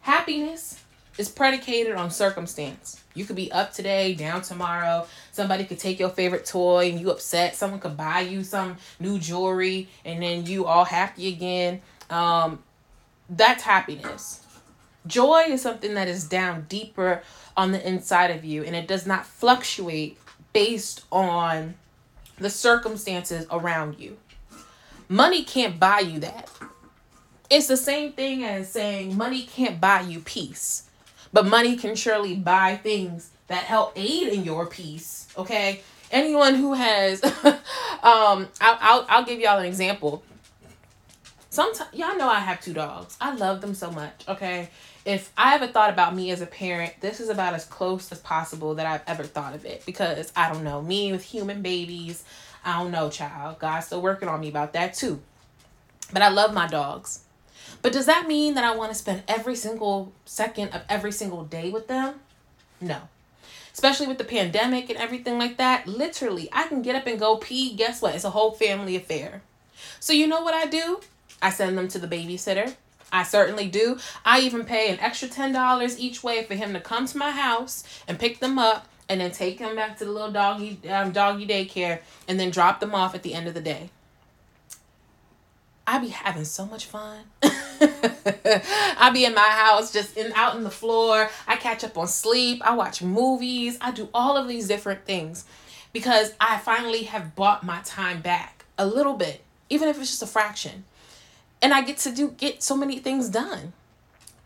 Happiness 0.00 0.80
is 1.18 1.28
predicated 1.28 1.94
on 1.94 2.10
circumstance. 2.10 3.02
You 3.14 3.24
could 3.24 3.34
be 3.34 3.50
up 3.50 3.72
today, 3.72 4.14
down 4.14 4.42
tomorrow. 4.42 5.06
Somebody 5.32 5.64
could 5.64 5.80
take 5.80 5.98
your 5.98 6.10
favorite 6.10 6.46
toy 6.46 6.88
and 6.90 7.00
you 7.00 7.10
upset. 7.10 7.56
Someone 7.56 7.80
could 7.80 7.96
buy 7.96 8.20
you 8.20 8.44
some 8.44 8.76
new 9.00 9.18
jewelry 9.18 9.88
and 10.04 10.22
then 10.22 10.46
you 10.46 10.66
all 10.66 10.84
happy 10.84 11.28
again. 11.28 11.80
Um, 12.08 12.62
that's 13.28 13.64
happiness. 13.64 14.46
Joy 15.06 15.44
is 15.48 15.62
something 15.62 15.94
that 15.94 16.08
is 16.08 16.24
down 16.24 16.66
deeper 16.68 17.22
on 17.56 17.72
the 17.72 17.86
inside 17.86 18.30
of 18.30 18.44
you 18.44 18.62
and 18.64 18.76
it 18.76 18.86
does 18.86 19.06
not 19.06 19.26
fluctuate 19.26 20.18
based 20.52 21.04
on 21.10 21.74
the 22.38 22.50
circumstances 22.50 23.46
around 23.50 23.98
you. 23.98 24.16
Money 25.08 25.42
can't 25.42 25.80
buy 25.80 26.00
you 26.00 26.20
that. 26.20 26.50
It's 27.50 27.66
the 27.66 27.76
same 27.76 28.12
thing 28.12 28.44
as 28.44 28.70
saying 28.70 29.16
money 29.16 29.42
can't 29.42 29.80
buy 29.80 30.02
you 30.02 30.20
peace, 30.20 30.88
but 31.32 31.46
money 31.46 31.76
can 31.76 31.94
surely 31.94 32.34
buy 32.34 32.76
things 32.76 33.30
that 33.46 33.64
help 33.64 33.92
aid 33.96 34.28
in 34.28 34.44
your 34.44 34.66
peace. 34.66 35.28
Okay, 35.36 35.80
anyone 36.10 36.54
who 36.54 36.74
has, 36.74 37.24
um, 37.44 37.56
I'll, 38.02 38.48
I'll 38.60 39.06
I'll 39.08 39.24
give 39.24 39.40
y'all 39.40 39.58
an 39.58 39.64
example. 39.64 40.22
Sometimes 41.48 41.88
y'all 41.94 42.16
know 42.16 42.28
I 42.28 42.40
have 42.40 42.60
two 42.60 42.74
dogs. 42.74 43.16
I 43.20 43.34
love 43.34 43.62
them 43.62 43.74
so 43.74 43.90
much. 43.90 44.24
Okay, 44.28 44.68
if 45.08 45.32
I 45.38 45.54
ever 45.54 45.66
thought 45.66 45.88
about 45.88 46.14
me 46.14 46.30
as 46.32 46.42
a 46.42 46.46
parent, 46.46 46.92
this 47.00 47.18
is 47.18 47.30
about 47.30 47.54
as 47.54 47.64
close 47.64 48.12
as 48.12 48.18
possible 48.18 48.74
that 48.74 48.84
I've 48.84 49.00
ever 49.06 49.24
thought 49.24 49.54
of 49.54 49.64
it 49.64 49.82
because 49.86 50.30
I 50.36 50.52
don't 50.52 50.62
know 50.62 50.82
me 50.82 51.12
with 51.12 51.22
human 51.22 51.62
babies. 51.62 52.24
I 52.62 52.78
don't 52.78 52.90
know, 52.90 53.08
child. 53.08 53.58
God's 53.58 53.86
still 53.86 54.02
working 54.02 54.28
on 54.28 54.38
me 54.38 54.50
about 54.50 54.74
that 54.74 54.92
too. 54.92 55.22
But 56.12 56.20
I 56.20 56.28
love 56.28 56.52
my 56.52 56.66
dogs. 56.66 57.20
But 57.80 57.94
does 57.94 58.04
that 58.04 58.28
mean 58.28 58.52
that 58.54 58.64
I 58.64 58.76
want 58.76 58.92
to 58.92 58.98
spend 58.98 59.22
every 59.26 59.56
single 59.56 60.12
second 60.26 60.74
of 60.74 60.82
every 60.90 61.12
single 61.12 61.42
day 61.42 61.70
with 61.70 61.88
them? 61.88 62.16
No. 62.78 63.00
Especially 63.72 64.08
with 64.08 64.18
the 64.18 64.24
pandemic 64.24 64.90
and 64.90 64.98
everything 64.98 65.38
like 65.38 65.56
that. 65.56 65.86
Literally, 65.86 66.50
I 66.52 66.68
can 66.68 66.82
get 66.82 66.96
up 66.96 67.06
and 67.06 67.18
go 67.18 67.36
pee. 67.36 67.74
Guess 67.74 68.02
what? 68.02 68.14
It's 68.14 68.24
a 68.24 68.30
whole 68.30 68.50
family 68.50 68.94
affair. 68.94 69.40
So, 70.00 70.12
you 70.12 70.26
know 70.26 70.42
what 70.42 70.52
I 70.52 70.66
do? 70.66 71.00
I 71.40 71.48
send 71.48 71.78
them 71.78 71.88
to 71.88 71.98
the 71.98 72.08
babysitter. 72.08 72.74
I 73.12 73.22
certainly 73.22 73.68
do. 73.68 73.98
I 74.24 74.40
even 74.40 74.64
pay 74.64 74.90
an 74.90 74.98
extra 75.00 75.28
$10 75.28 75.98
each 75.98 76.22
way 76.22 76.44
for 76.44 76.54
him 76.54 76.72
to 76.72 76.80
come 76.80 77.06
to 77.06 77.18
my 77.18 77.30
house 77.30 77.84
and 78.06 78.18
pick 78.18 78.40
them 78.40 78.58
up 78.58 78.86
and 79.08 79.20
then 79.20 79.30
take 79.30 79.58
them 79.58 79.74
back 79.74 79.98
to 79.98 80.04
the 80.04 80.12
little 80.12 80.30
doggy 80.30 80.80
um, 80.90 81.12
doggy 81.12 81.46
daycare 81.46 82.00
and 82.26 82.38
then 82.38 82.50
drop 82.50 82.80
them 82.80 82.94
off 82.94 83.14
at 83.14 83.22
the 83.22 83.34
end 83.34 83.48
of 83.48 83.54
the 83.54 83.60
day. 83.60 83.90
I 85.86 85.98
be 85.98 86.08
having 86.08 86.44
so 86.44 86.66
much 86.66 86.84
fun. 86.84 87.24
I 87.42 89.10
be 89.14 89.24
in 89.24 89.34
my 89.34 89.40
house 89.40 89.90
just 89.90 90.18
in 90.18 90.32
out 90.34 90.56
in 90.56 90.62
the 90.62 90.70
floor. 90.70 91.30
I 91.46 91.56
catch 91.56 91.82
up 91.82 91.96
on 91.96 92.08
sleep. 92.08 92.60
I 92.62 92.74
watch 92.74 93.00
movies. 93.00 93.78
I 93.80 93.92
do 93.92 94.10
all 94.12 94.36
of 94.36 94.48
these 94.48 94.68
different 94.68 95.06
things 95.06 95.46
because 95.94 96.34
I 96.38 96.58
finally 96.58 97.04
have 97.04 97.34
bought 97.34 97.64
my 97.64 97.80
time 97.84 98.20
back 98.20 98.66
a 98.76 98.86
little 98.86 99.14
bit, 99.14 99.42
even 99.70 99.88
if 99.88 99.98
it's 99.98 100.10
just 100.10 100.22
a 100.22 100.26
fraction 100.26 100.84
and 101.60 101.74
I 101.74 101.82
get 101.82 101.98
to 101.98 102.14
do 102.14 102.30
get 102.30 102.62
so 102.62 102.76
many 102.76 102.98
things 102.98 103.28
done. 103.28 103.72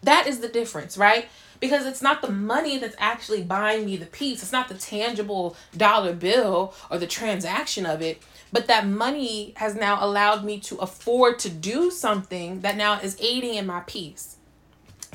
That 0.02 0.26
is 0.26 0.40
the 0.40 0.48
difference, 0.48 0.98
right? 0.98 1.28
because 1.62 1.86
it's 1.86 2.02
not 2.02 2.22
the 2.22 2.30
money 2.30 2.76
that's 2.76 2.96
actually 2.98 3.40
buying 3.40 3.86
me 3.86 3.96
the 3.96 4.04
peace. 4.04 4.42
It's 4.42 4.50
not 4.50 4.68
the 4.68 4.74
tangible 4.74 5.56
dollar 5.76 6.12
bill 6.12 6.74
or 6.90 6.98
the 6.98 7.06
transaction 7.06 7.86
of 7.86 8.02
it, 8.02 8.20
but 8.50 8.66
that 8.66 8.84
money 8.84 9.52
has 9.56 9.76
now 9.76 10.04
allowed 10.04 10.44
me 10.44 10.58
to 10.58 10.76
afford 10.78 11.38
to 11.38 11.48
do 11.48 11.88
something 11.92 12.62
that 12.62 12.76
now 12.76 12.98
is 12.98 13.16
aiding 13.20 13.54
in 13.54 13.64
my 13.64 13.78
peace. 13.86 14.38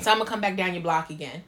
So 0.00 0.10
I'm 0.10 0.16
gonna 0.16 0.30
come 0.30 0.40
back 0.40 0.56
down 0.56 0.72
your 0.72 0.82
block 0.82 1.10
again. 1.10 1.44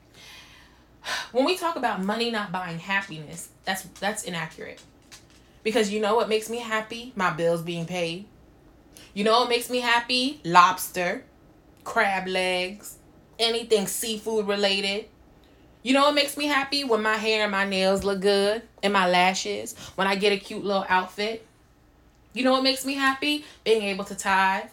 When 1.33 1.47
we 1.47 1.57
talk 1.57 1.77
about 1.77 2.05
money 2.05 2.31
not 2.31 2.53
buying 2.53 2.79
happiness, 2.79 3.49
that's 3.65 3.85
that's 4.01 4.25
inaccurate. 4.25 4.83
Because 5.63 5.91
you 5.91 5.99
know 5.99 6.15
what 6.15 6.29
makes 6.29 6.51
me 6.51 6.59
happy? 6.59 7.15
My 7.17 7.31
bills 7.31 7.63
being 7.63 7.87
paid. 7.87 8.27
You 9.13 9.25
know 9.25 9.41
what 9.41 9.49
makes 9.49 9.69
me 9.69 9.81
happy? 9.81 10.41
Lobster, 10.45 11.25
crab 11.85 12.29
legs, 12.29 12.99
anything 13.39 13.87
seafood 13.87 14.47
related. 14.47 15.07
You 15.83 15.95
know 15.95 16.03
what 16.03 16.15
makes 16.15 16.37
me 16.37 16.47
happy? 16.47 16.85
When 16.85 17.03
my 17.03 17.17
hair 17.17 17.43
and 17.43 17.53
my 17.53 17.65
nails 17.65 18.05
look 18.05 18.21
good 18.21 18.63
and 18.83 18.93
my 18.93 19.09
lashes, 19.09 19.75
when 19.95 20.07
I 20.07 20.15
get 20.15 20.33
a 20.33 20.37
cute 20.37 20.65
little 20.65 20.85
outfit. 20.89 21.47
You 22.33 22.45
know 22.45 22.53
what 22.53 22.63
makes 22.63 22.85
me 22.85 22.95
happy? 22.95 23.45
Being 23.65 23.83
able 23.83 24.05
to 24.05 24.15
tithe, 24.15 24.69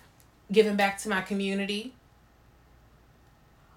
giving 0.52 0.76
back 0.76 1.00
to 1.00 1.10
my 1.10 1.22
community. 1.22 1.94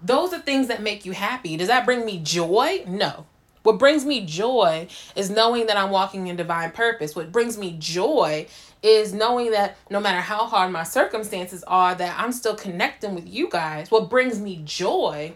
Those 0.03 0.33
are 0.33 0.39
things 0.39 0.67
that 0.67 0.81
make 0.83 1.05
you 1.05 1.13
happy. 1.13 1.57
Does 1.57 1.67
that 1.69 1.85
bring 1.85 2.05
me 2.05 2.19
joy? 2.19 2.83
No. 2.87 3.25
What 3.63 3.77
brings 3.77 4.05
me 4.05 4.25
joy 4.25 4.87
is 5.15 5.29
knowing 5.29 5.67
that 5.67 5.77
I'm 5.77 5.91
walking 5.91 6.27
in 6.27 6.35
divine 6.35 6.71
purpose. 6.71 7.15
What 7.15 7.31
brings 7.31 7.57
me 7.57 7.75
joy 7.77 8.47
is 8.83 9.13
knowing 9.13 9.51
that 9.51 9.77
no 9.89 9.99
matter 9.99 10.21
how 10.21 10.45
hard 10.47 10.71
my 10.71 10.83
circumstances 10.83 11.63
are, 11.65 11.93
that 11.95 12.15
I'm 12.17 12.31
still 12.31 12.55
connecting 12.55 13.13
with 13.13 13.27
you 13.27 13.49
guys. 13.49 13.91
What 13.91 14.09
brings 14.09 14.39
me 14.39 14.61
joy 14.65 15.33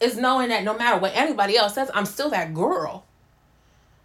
is 0.00 0.16
knowing 0.16 0.48
that 0.48 0.64
no 0.64 0.76
matter 0.76 0.98
what 0.98 1.12
anybody 1.14 1.56
else 1.56 1.74
says, 1.74 1.90
I'm 1.94 2.06
still 2.06 2.30
that 2.30 2.54
girl. 2.54 3.04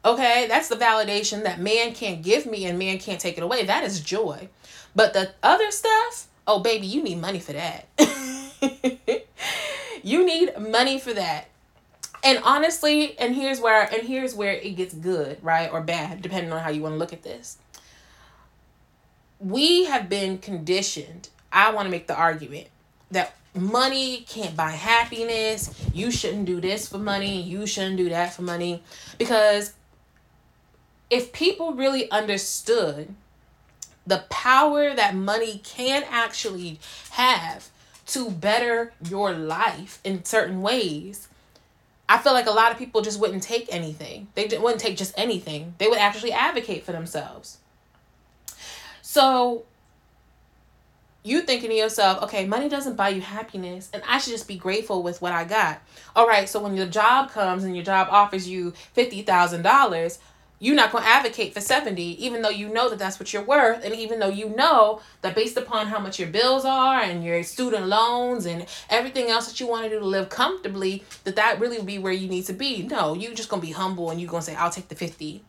Okay, 0.03 0.45
that's 0.47 0.69
the 0.69 0.75
validation 0.75 1.43
that 1.43 1.59
man 1.59 1.93
can't 1.93 2.21
give 2.21 2.45
me 2.45 2.65
and 2.65 2.77
man 2.77 2.99
can't 2.99 3.19
take 3.19 3.37
it 3.37 3.43
away. 3.43 3.65
That 3.65 3.83
is 3.83 3.99
joy. 3.99 4.49
But 4.95 5.13
the 5.13 5.33
other 5.41 5.71
stuff, 5.71 6.27
oh 6.47 6.59
baby, 6.59 6.85
you 6.87 7.03
need 7.03 7.19
money 7.19 7.39
for 7.39 7.53
that. 7.53 7.87
you 10.03 10.25
need 10.25 10.51
money 10.59 10.99
for 10.99 11.13
that 11.13 11.47
and 12.25 12.39
honestly 12.43 13.17
and 13.19 13.35
here's 13.35 13.61
where 13.61 13.83
and 13.83 14.05
here's 14.05 14.35
where 14.35 14.53
it 14.53 14.75
gets 14.75 14.93
good 14.93 15.37
right 15.41 15.71
or 15.71 15.79
bad 15.79 16.21
depending 16.21 16.51
on 16.51 16.59
how 16.59 16.69
you 16.69 16.81
want 16.81 16.93
to 16.93 16.97
look 16.97 17.13
at 17.13 17.23
this 17.23 17.57
we 19.39 19.85
have 19.85 20.09
been 20.09 20.37
conditioned 20.37 21.29
i 21.51 21.71
want 21.71 21.85
to 21.85 21.91
make 21.91 22.07
the 22.07 22.15
argument 22.15 22.67
that 23.11 23.35
money 23.53 24.25
can't 24.27 24.55
buy 24.55 24.71
happiness 24.71 25.73
you 25.93 26.11
shouldn't 26.11 26.45
do 26.45 26.59
this 26.59 26.87
for 26.87 26.97
money 26.97 27.41
you 27.41 27.65
shouldn't 27.65 27.97
do 27.97 28.09
that 28.09 28.33
for 28.33 28.41
money 28.41 28.81
because 29.17 29.73
if 31.09 31.31
people 31.31 31.73
really 31.73 32.09
understood 32.11 33.13
the 34.07 34.23
power 34.29 34.93
that 34.93 35.15
money 35.15 35.61
can 35.63 36.03
actually 36.09 36.79
have 37.11 37.69
to 38.05 38.29
better 38.29 38.93
your 39.03 39.31
life 39.33 39.99
in 40.03 40.23
certain 40.23 40.61
ways 40.61 41.27
I 42.07 42.19
feel 42.19 42.33
like 42.33 42.45
a 42.45 42.51
lot 42.51 42.71
of 42.71 42.77
people 42.77 43.01
just 43.01 43.19
wouldn't 43.19 43.43
take 43.43 43.67
anything. 43.73 44.27
They 44.35 44.47
wouldn't 44.57 44.79
take 44.79 44.97
just 44.97 45.13
anything. 45.17 45.73
They 45.79 45.87
would 45.87 45.97
actually 45.97 46.31
advocate 46.31 46.83
for 46.83 46.91
themselves. 46.91 47.57
So 49.15 49.63
you 51.23 51.43
thinking 51.43 51.69
to 51.69 51.75
yourself, 51.77 52.21
okay, 52.23 52.45
money 52.45 52.67
doesn't 52.67 52.97
buy 52.97 53.07
you 53.07 53.21
happiness, 53.21 53.89
and 53.93 54.03
I 54.05 54.17
should 54.17 54.33
just 54.33 54.45
be 54.45 54.57
grateful 54.57 55.03
with 55.03 55.21
what 55.21 55.31
I 55.31 55.45
got. 55.45 55.81
All 56.17 56.27
right, 56.27 56.49
so 56.49 56.59
when 56.59 56.75
your 56.75 56.87
job 56.87 57.31
comes 57.31 57.63
and 57.63 57.73
your 57.73 57.85
job 57.85 58.09
offers 58.11 58.45
you 58.45 58.71
fifty 58.91 59.21
thousand 59.21 59.61
dollars, 59.61 60.19
you're 60.59 60.75
not 60.75 60.91
going 60.91 61.05
to 61.05 61.09
advocate 61.09 61.53
for 61.53 61.61
70 61.61 62.25
even 62.25 62.41
though 62.41 62.49
you 62.49 62.67
know 62.67 62.89
that 62.89 62.99
that's 62.99 63.17
what 63.17 63.31
you're 63.31 63.41
worth 63.41 63.85
and 63.85 63.95
even 63.95 64.19
though 64.19 64.29
you 64.29 64.49
know 64.49 65.01
that 65.21 65.35
based 65.35 65.55
upon 65.55 65.87
how 65.87 65.99
much 65.99 66.19
your 66.19 66.29
bills 66.29 66.65
are 66.65 67.01
and 67.01 67.23
your 67.25 67.43
student 67.43 67.87
loans 67.87 68.45
and 68.45 68.65
everything 68.89 69.29
else 69.29 69.47
that 69.47 69.59
you 69.59 69.67
want 69.67 69.83
to 69.83 69.89
do 69.89 69.99
to 69.99 70.05
live 70.05 70.29
comfortably 70.29 71.03
that 71.25 71.35
that 71.35 71.59
really 71.59 71.75
would 71.77 71.85
be 71.85 71.97
where 71.97 72.13
you 72.13 72.29
need 72.29 72.45
to 72.45 72.53
be 72.53 72.83
no 72.83 73.13
you're 73.13 73.33
just 73.33 73.49
going 73.49 73.61
to 73.61 73.67
be 73.67 73.73
humble 73.73 74.09
and 74.09 74.21
you're 74.21 74.29
going 74.29 74.41
to 74.41 74.45
say 74.45 74.55
i'll 74.55 74.71
take 74.71 74.87
the 74.87 74.95
50 74.95 75.43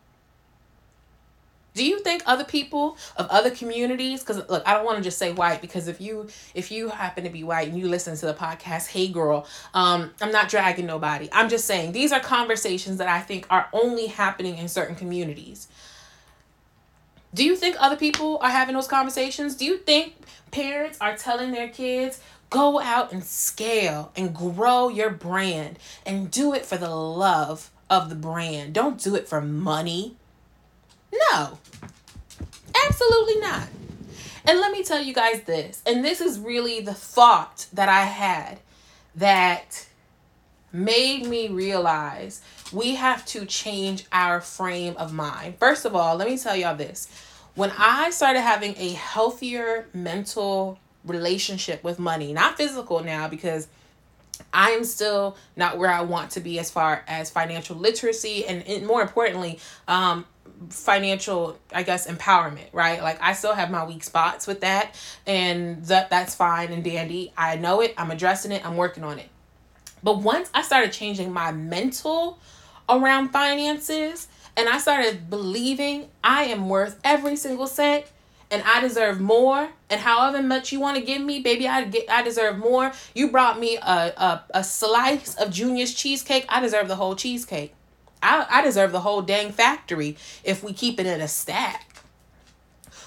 do 1.77 1.85
you 1.85 1.99
think 1.99 2.21
other 2.25 2.43
people 2.43 2.97
of 3.15 3.27
other 3.27 3.51
communities 3.51 4.21
because 4.21 4.37
look 4.49 4.63
i 4.67 4.73
don't 4.73 4.85
want 4.85 4.97
to 4.97 5.03
just 5.03 5.17
say 5.17 5.31
white 5.31 5.61
because 5.61 5.87
if 5.87 6.01
you 6.01 6.27
if 6.53 6.71
you 6.71 6.89
happen 6.89 7.23
to 7.23 7.29
be 7.29 7.43
white 7.43 7.67
and 7.67 7.77
you 7.79 7.87
listen 7.87 8.17
to 8.17 8.25
the 8.25 8.33
podcast 8.33 8.87
hey 8.87 9.07
girl 9.07 9.47
um 9.73 10.11
i'm 10.21 10.31
not 10.31 10.49
dragging 10.49 10.85
nobody. 10.85 11.29
I'm 11.31 11.49
just 11.49 11.65
saying 11.65 11.91
these 11.91 12.11
are 12.11 12.19
conversations 12.19 12.97
that 12.97 13.07
i 13.07 13.21
think 13.21 13.45
are 13.49 13.67
only 13.71 14.07
happening 14.07 14.57
in 14.57 14.67
certain 14.67 14.95
communities. 14.95 15.67
Do 17.33 17.43
you 17.43 17.55
think 17.55 17.75
other 17.79 17.97
people 17.97 18.39
are 18.41 18.49
having 18.49 18.73
those 18.73 18.87
conversations? 18.87 19.55
Do 19.55 19.65
you 19.65 19.77
think 19.77 20.15
parents 20.51 20.97
are 20.99 21.15
telling 21.15 21.51
their 21.51 21.67
kids 21.67 22.19
go 22.49 22.79
out 22.79 23.11
and 23.11 23.23
scale 23.23 24.11
and 24.15 24.33
grow 24.33 24.89
your 24.89 25.09
brand 25.09 25.77
and 26.05 26.31
do 26.31 26.53
it 26.53 26.65
for 26.65 26.77
the 26.77 26.89
love 26.89 27.69
of 27.89 28.09
the 28.09 28.15
brand. 28.15 28.73
Don't 28.73 29.01
do 29.01 29.15
it 29.15 29.27
for 29.27 29.41
money 29.41 30.15
no, 31.13 31.57
absolutely 32.85 33.39
not. 33.39 33.67
And 34.45 34.59
let 34.59 34.71
me 34.71 34.83
tell 34.83 35.01
you 35.01 35.13
guys 35.13 35.41
this, 35.41 35.81
and 35.85 36.05
this 36.05 36.21
is 36.21 36.39
really 36.39 36.79
the 36.79 36.93
thought 36.93 37.67
that 37.73 37.89
I 37.89 38.03
had 38.03 38.59
that 39.15 39.87
made 40.71 41.25
me 41.25 41.49
realize 41.49 42.41
we 42.71 42.95
have 42.95 43.25
to 43.25 43.45
change 43.45 44.05
our 44.11 44.39
frame 44.39 44.95
of 44.97 45.11
mind. 45.13 45.55
First 45.59 45.85
of 45.85 45.95
all, 45.95 46.15
let 46.15 46.27
me 46.27 46.37
tell 46.37 46.55
y'all 46.55 46.75
this. 46.75 47.07
When 47.55 47.71
I 47.77 48.11
started 48.11 48.41
having 48.41 48.75
a 48.77 48.93
healthier 48.93 49.87
mental 49.93 50.79
relationship 51.03 51.83
with 51.83 51.99
money, 51.99 52.33
not 52.33 52.57
physical 52.57 53.03
now, 53.03 53.27
because 53.27 53.67
I 54.53 54.71
am 54.71 54.83
still 54.83 55.35
not 55.55 55.77
where 55.77 55.89
I 55.89 56.01
want 56.01 56.31
to 56.31 56.39
be 56.39 56.59
as 56.59 56.69
far 56.69 57.03
as 57.07 57.31
financial 57.31 57.75
literacy 57.75 58.45
and, 58.45 58.65
and 58.67 58.85
more 58.85 59.01
importantly, 59.01 59.59
um, 59.87 60.25
financial 60.69 61.57
i 61.73 61.83
guess 61.83 62.07
empowerment 62.07 62.65
right 62.73 63.01
like 63.01 63.21
i 63.21 63.33
still 63.33 63.53
have 63.53 63.69
my 63.69 63.85
weak 63.85 64.03
spots 64.03 64.47
with 64.47 64.61
that 64.61 64.95
and 65.25 65.83
that 65.85 66.09
that's 66.09 66.35
fine 66.35 66.71
and 66.71 66.83
dandy 66.83 67.31
i 67.37 67.55
know 67.55 67.81
it 67.81 67.93
i'm 67.97 68.11
addressing 68.11 68.51
it 68.51 68.65
i'm 68.65 68.75
working 68.75 69.03
on 69.03 69.19
it 69.19 69.29
but 70.03 70.17
once 70.19 70.49
i 70.53 70.61
started 70.61 70.91
changing 70.91 71.31
my 71.31 71.51
mental 71.51 72.39
around 72.89 73.29
finances 73.29 74.27
and 74.55 74.67
i 74.67 74.77
started 74.77 75.29
believing 75.29 76.09
i 76.23 76.45
am 76.45 76.69
worth 76.69 76.99
every 77.03 77.35
single 77.35 77.67
cent 77.67 78.05
and 78.49 78.63
I 78.65 78.79
deserve 78.81 79.19
more. 79.19 79.69
And 79.89 80.01
however 80.01 80.41
much 80.41 80.71
you 80.71 80.79
want 80.79 80.97
to 80.97 81.03
give 81.03 81.21
me, 81.21 81.41
baby, 81.41 81.67
I 81.67 81.85
get 81.85 82.09
I 82.09 82.21
deserve 82.23 82.57
more. 82.57 82.91
You 83.13 83.29
brought 83.29 83.59
me 83.59 83.77
a, 83.77 84.13
a, 84.17 84.43
a 84.53 84.63
slice 84.63 85.35
of 85.35 85.51
Junior's 85.51 85.93
cheesecake. 85.93 86.45
I 86.49 86.59
deserve 86.59 86.87
the 86.87 86.95
whole 86.95 87.15
cheesecake. 87.15 87.73
I, 88.21 88.45
I 88.49 88.61
deserve 88.61 88.91
the 88.91 89.01
whole 89.01 89.21
dang 89.21 89.51
factory 89.51 90.17
if 90.43 90.63
we 90.63 90.73
keep 90.73 90.99
it 90.99 91.05
in 91.05 91.21
a 91.21 91.27
stack. 91.27 91.95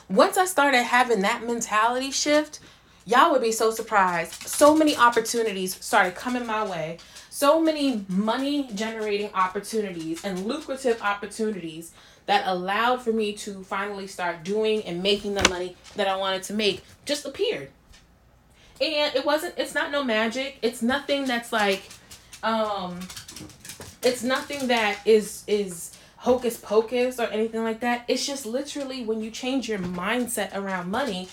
Once 0.08 0.36
I 0.36 0.44
started 0.44 0.82
having 0.82 1.20
that 1.20 1.46
mentality 1.46 2.10
shift, 2.10 2.58
y'all 3.06 3.30
would 3.32 3.42
be 3.42 3.52
so 3.52 3.70
surprised. 3.70 4.32
So 4.46 4.74
many 4.74 4.96
opportunities 4.96 5.82
started 5.84 6.14
coming 6.14 6.46
my 6.46 6.64
way. 6.66 6.98
So 7.30 7.60
many 7.60 8.04
money 8.08 8.68
generating 8.74 9.30
opportunities 9.34 10.24
and 10.24 10.46
lucrative 10.46 11.00
opportunities 11.00 11.92
that 12.26 12.46
allowed 12.46 13.02
for 13.02 13.12
me 13.12 13.32
to 13.32 13.62
finally 13.62 14.06
start 14.06 14.44
doing 14.44 14.82
and 14.82 15.02
making 15.02 15.34
the 15.34 15.48
money 15.48 15.76
that 15.96 16.06
I 16.06 16.16
wanted 16.16 16.42
to 16.44 16.54
make 16.54 16.82
just 17.04 17.24
appeared. 17.24 17.70
And 18.80 19.14
it 19.14 19.24
wasn't 19.24 19.54
it's 19.56 19.74
not 19.74 19.90
no 19.90 20.04
magic. 20.04 20.58
It's 20.62 20.82
nothing 20.82 21.24
that's 21.24 21.52
like 21.52 21.82
um 22.42 23.00
it's 24.02 24.22
nothing 24.22 24.68
that 24.68 24.98
is 25.04 25.44
is 25.46 25.96
hocus 26.16 26.56
pocus 26.58 27.18
or 27.18 27.24
anything 27.24 27.62
like 27.62 27.80
that. 27.80 28.04
It's 28.08 28.26
just 28.26 28.44
literally 28.44 29.04
when 29.04 29.22
you 29.22 29.30
change 29.30 29.68
your 29.68 29.78
mindset 29.78 30.54
around 30.54 30.90
money, 30.90 31.28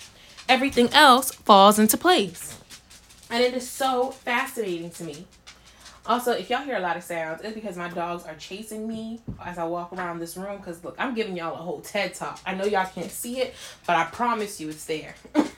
everything 0.48 0.88
else 0.92 1.30
falls 1.30 1.78
into 1.78 1.96
place. 1.96 2.58
And 3.30 3.44
it 3.44 3.52
is 3.52 3.68
so 3.68 4.10
fascinating 4.10 4.90
to 4.92 5.04
me. 5.04 5.26
Also, 6.06 6.32
if 6.32 6.48
y'all 6.48 6.62
hear 6.62 6.76
a 6.76 6.80
lot 6.80 6.96
of 6.96 7.02
sounds, 7.02 7.42
it's 7.44 7.54
because 7.54 7.76
my 7.76 7.90
dogs 7.90 8.24
are 8.24 8.34
chasing 8.36 8.88
me 8.88 9.20
as 9.44 9.58
I 9.58 9.64
walk 9.64 9.92
around 9.92 10.20
this 10.20 10.38
room. 10.38 10.56
Because 10.56 10.82
look, 10.82 10.96
I'm 10.98 11.14
giving 11.14 11.36
y'all 11.36 11.52
a 11.52 11.58
whole 11.58 11.82
TED 11.82 12.14
talk. 12.14 12.40
I 12.46 12.54
know 12.54 12.64
y'all 12.64 12.86
can't 12.86 13.10
see 13.10 13.40
it, 13.40 13.54
but 13.86 13.96
I 13.96 14.04
promise 14.04 14.58
you 14.58 14.70
it's 14.70 14.86
there. 14.86 15.14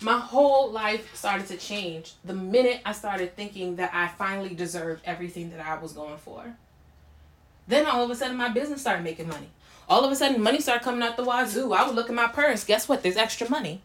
my 0.00 0.18
whole 0.18 0.70
life 0.70 1.14
started 1.14 1.46
to 1.48 1.56
change 1.56 2.14
the 2.24 2.34
minute 2.34 2.80
I 2.84 2.92
started 2.92 3.36
thinking 3.36 3.76
that 3.76 3.90
I 3.94 4.08
finally 4.08 4.54
deserved 4.54 5.02
everything 5.04 5.50
that 5.50 5.60
I 5.60 5.78
was 5.78 5.92
going 5.92 6.18
for. 6.18 6.56
Then 7.66 7.86
all 7.86 8.04
of 8.04 8.10
a 8.10 8.16
sudden, 8.16 8.36
my 8.36 8.48
business 8.48 8.80
started 8.80 9.04
making 9.04 9.28
money. 9.28 9.48
All 9.88 10.04
of 10.04 10.12
a 10.12 10.16
sudden, 10.16 10.42
money 10.42 10.60
started 10.60 10.84
coming 10.84 11.02
out 11.02 11.16
the 11.16 11.24
wazoo. 11.24 11.72
I 11.72 11.86
would 11.86 11.94
look 11.94 12.08
at 12.08 12.14
my 12.14 12.26
purse. 12.26 12.64
Guess 12.64 12.88
what? 12.88 13.02
There's 13.02 13.16
extra 13.16 13.48
money. 13.48 13.82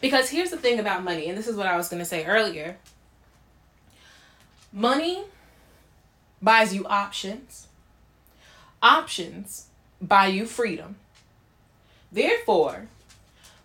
Because 0.00 0.30
here's 0.30 0.50
the 0.50 0.56
thing 0.56 0.78
about 0.78 1.04
money, 1.04 1.28
and 1.28 1.36
this 1.36 1.46
is 1.46 1.56
what 1.56 1.66
I 1.66 1.76
was 1.76 1.88
going 1.88 2.00
to 2.00 2.08
say 2.08 2.24
earlier. 2.24 2.76
Money 4.72 5.24
buys 6.40 6.74
you 6.74 6.86
options. 6.86 7.68
Options 8.82 9.66
buy 10.00 10.26
you 10.26 10.46
freedom. 10.46 10.96
Therefore, 12.10 12.88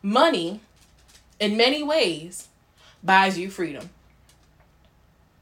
money 0.02 0.62
in 1.40 1.58
many 1.58 1.84
ways 1.84 2.48
buys 3.04 3.38
you 3.38 3.50
freedom. 3.50 3.90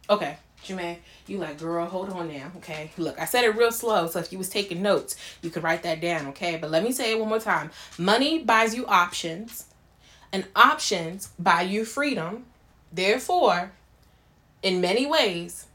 Okay, 0.09 0.37
Jamé, 0.63 0.97
you 1.27 1.37
like, 1.37 1.59
girl, 1.59 1.85
hold 1.85 2.09
on 2.09 2.27
now, 2.27 2.51
okay? 2.57 2.91
Look, 2.97 3.19
I 3.19 3.25
said 3.25 3.43
it 3.43 3.55
real 3.55 3.71
slow, 3.71 4.07
so 4.07 4.19
if 4.19 4.31
you 4.31 4.37
was 4.37 4.49
taking 4.49 4.81
notes, 4.81 5.15
you 5.41 5.49
could 5.49 5.63
write 5.63 5.83
that 5.83 6.01
down, 6.01 6.27
okay? 6.27 6.57
But 6.57 6.69
let 6.69 6.83
me 6.83 6.91
say 6.91 7.11
it 7.11 7.19
one 7.19 7.29
more 7.29 7.39
time. 7.39 7.71
Money 7.97 8.43
buys 8.43 8.75
you 8.75 8.85
options, 8.85 9.65
and 10.31 10.45
options 10.55 11.29
buy 11.39 11.61
you 11.61 11.85
freedom. 11.85 12.45
Therefore, 12.91 13.71
in 14.61 14.81
many 14.81 15.05
ways, 15.05 15.65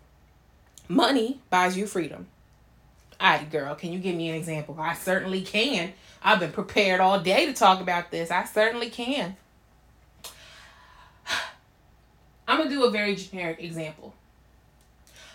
money 0.88 1.40
buys 1.50 1.76
you 1.76 1.86
freedom. 1.86 2.26
All 3.20 3.30
right, 3.36 3.50
girl, 3.50 3.74
can 3.74 3.92
you 3.92 3.98
give 3.98 4.16
me 4.16 4.30
an 4.30 4.36
example? 4.36 4.76
I 4.78 4.94
certainly 4.94 5.42
can. 5.42 5.92
I've 6.22 6.40
been 6.40 6.52
prepared 6.52 7.00
all 7.00 7.20
day 7.20 7.46
to 7.46 7.52
talk 7.52 7.80
about 7.80 8.10
this. 8.10 8.30
I 8.30 8.44
certainly 8.44 8.90
can. 8.90 9.36
I'm 12.60 12.68
to 12.68 12.74
do 12.74 12.84
a 12.84 12.90
very 12.90 13.16
generic 13.16 13.62
example. 13.62 14.12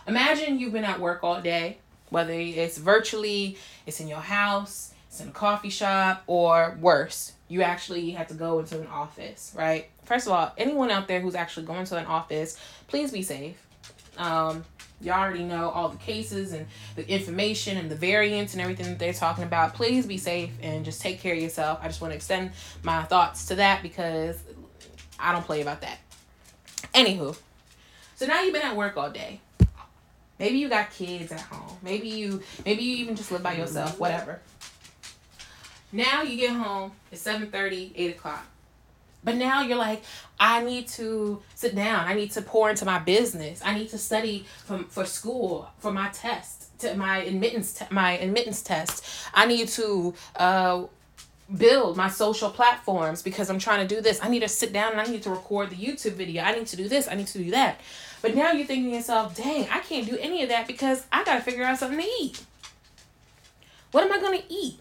Imagine 0.08 0.60
you've 0.60 0.74
been 0.74 0.84
at 0.84 1.00
work 1.00 1.24
all 1.24 1.41
day, 1.41 1.79
whether 2.12 2.34
it's 2.34 2.77
virtually, 2.77 3.58
it's 3.88 4.00
in 4.00 4.08
your 4.08 4.20
house, 4.20 4.94
it's 5.08 5.22
in 5.22 5.29
a 5.29 5.32
coffee 5.32 5.72
shop, 5.72 6.22
or 6.27 6.77
worse, 6.79 7.34
you 7.48 7.63
actually 7.63 8.12
had 8.12 8.27
to 8.27 8.36
go 8.36 8.60
into 8.60 8.79
an 8.79 8.86
office, 8.88 9.53
right? 9.58 9.88
First 10.03 10.27
of 10.27 10.34
all, 10.34 10.53
anyone 10.55 10.91
out 10.91 11.08
there 11.08 11.20
who's 11.20 11.34
actually 11.34 11.65
going 11.65 11.86
to 11.86 11.98
an 11.98 12.05
office, 12.05 12.60
please 12.88 13.12
be 13.12 13.24
safe. 13.24 13.58
Um, 14.20 14.63
you 15.01 15.12
already 15.12 15.44
know 15.44 15.72
all 15.72 15.89
the 15.89 15.98
cases 15.98 16.53
and 16.53 16.67
the 16.96 17.10
information 17.10 17.77
and 17.77 17.89
the 17.89 17.96
variants 17.96 18.53
and 18.53 18.62
everything 18.62 18.86
that 18.86 19.00
they're 19.00 19.13
talking 19.13 19.44
about. 19.44 19.74
Please 19.74 20.05
be 20.05 20.20
safe 20.20 20.51
and 20.62 20.86
just 20.86 21.01
take 21.01 21.22
care 21.22 21.34
of 21.34 21.41
yourself. 21.41 21.79
I 21.82 21.88
just 21.88 22.01
want 22.01 22.12
to 22.12 22.15
extend 22.15 22.51
my 22.84 23.01
thoughts 23.01 23.48
to 23.48 23.55
that 23.55 23.82
because 23.82 24.38
I 25.20 25.32
don't 25.32 25.44
play 25.44 25.62
about 25.62 25.82
that. 25.82 25.98
Anywho, 26.96 27.38
so 28.16 28.25
now 28.25 28.42
you've 28.42 28.54
been 28.54 28.62
at 28.62 28.74
work 28.74 28.96
all 28.96 29.12
day. 29.12 29.42
Maybe 30.40 30.60
you 30.60 30.70
got 30.70 30.92
kids 30.92 31.30
at 31.34 31.42
home. 31.42 31.78
Maybe 31.82 32.08
you 32.08 32.42
maybe 32.66 32.84
you 32.84 32.96
even 32.98 33.18
just 33.18 33.34
live 33.34 33.44
by 33.44 33.56
yourself, 33.56 34.00
whatever. 34.00 34.40
Now 35.92 36.24
you 36.24 36.38
get 36.38 36.54
home, 36.54 36.94
it's 37.12 37.22
7 37.22 37.52
30, 37.52 37.92
8 37.98 38.16
o'clock. 38.16 38.46
But 39.25 39.36
now 39.36 39.62
you're 39.62 39.78
like, 39.78 40.04
I 40.40 40.64
need 40.64 40.88
to 40.90 41.42
sit 41.56 41.75
down. 41.75 42.06
I 42.06 42.14
need 42.14 42.32
to 42.32 42.42
pour 42.42 42.70
into 42.70 42.86
my 42.86 43.00
business. 43.00 43.60
I 43.66 43.74
need 43.74 43.90
to 43.90 43.98
study 43.98 44.46
from 44.66 44.86
for 44.86 45.04
school 45.04 45.68
for 45.80 45.92
my 45.92 46.08
test, 46.10 46.80
to 46.80 46.96
my 46.96 47.18
admittance 47.24 47.74
te- 47.74 47.86
my 47.92 48.12
admittance 48.20 48.62
test. 48.62 49.04
I 49.34 49.48
need 49.48 49.68
to 49.70 50.14
uh, 50.38 50.84
build 51.54 51.96
my 51.96 52.10
social 52.10 52.50
platforms 52.50 53.22
because 53.22 53.50
I'm 53.50 53.60
trying 53.60 53.88
to 53.88 53.96
do 53.96 54.02
this. 54.02 54.20
I 54.22 54.30
need 54.30 54.42
to 54.42 54.48
sit 54.48 54.74
down 54.74 54.94
and 54.94 55.02
I 55.02 55.06
need 55.06 55.24
to 55.24 55.30
record 55.30 55.70
the 55.70 55.75
YouTube 55.75 56.14
video. 56.14 56.44
I 56.44 56.56
need 56.56 56.68
to 56.68 56.75
do 56.75 56.88
this. 56.88 57.08
I 57.08 57.16
need 57.16 57.28
to 57.28 57.38
do 57.38 57.52
that. 57.52 57.80
But 58.22 58.36
now 58.36 58.52
you're 58.52 58.66
thinking 58.66 58.90
to 58.90 58.98
yourself, 58.98 59.36
dang, 59.36 59.68
I 59.70 59.80
can't 59.80 60.08
do 60.08 60.18
any 60.18 60.42
of 60.42 60.50
that 60.50 60.66
because 60.66 61.06
I 61.12 61.24
got 61.24 61.36
to 61.36 61.42
figure 61.42 61.64
out 61.64 61.78
something 61.78 62.00
to 62.00 62.06
eat. 62.20 62.44
What 63.92 64.04
am 64.04 64.12
I 64.12 64.20
going 64.20 64.42
to 64.42 64.52
eat? 64.52 64.80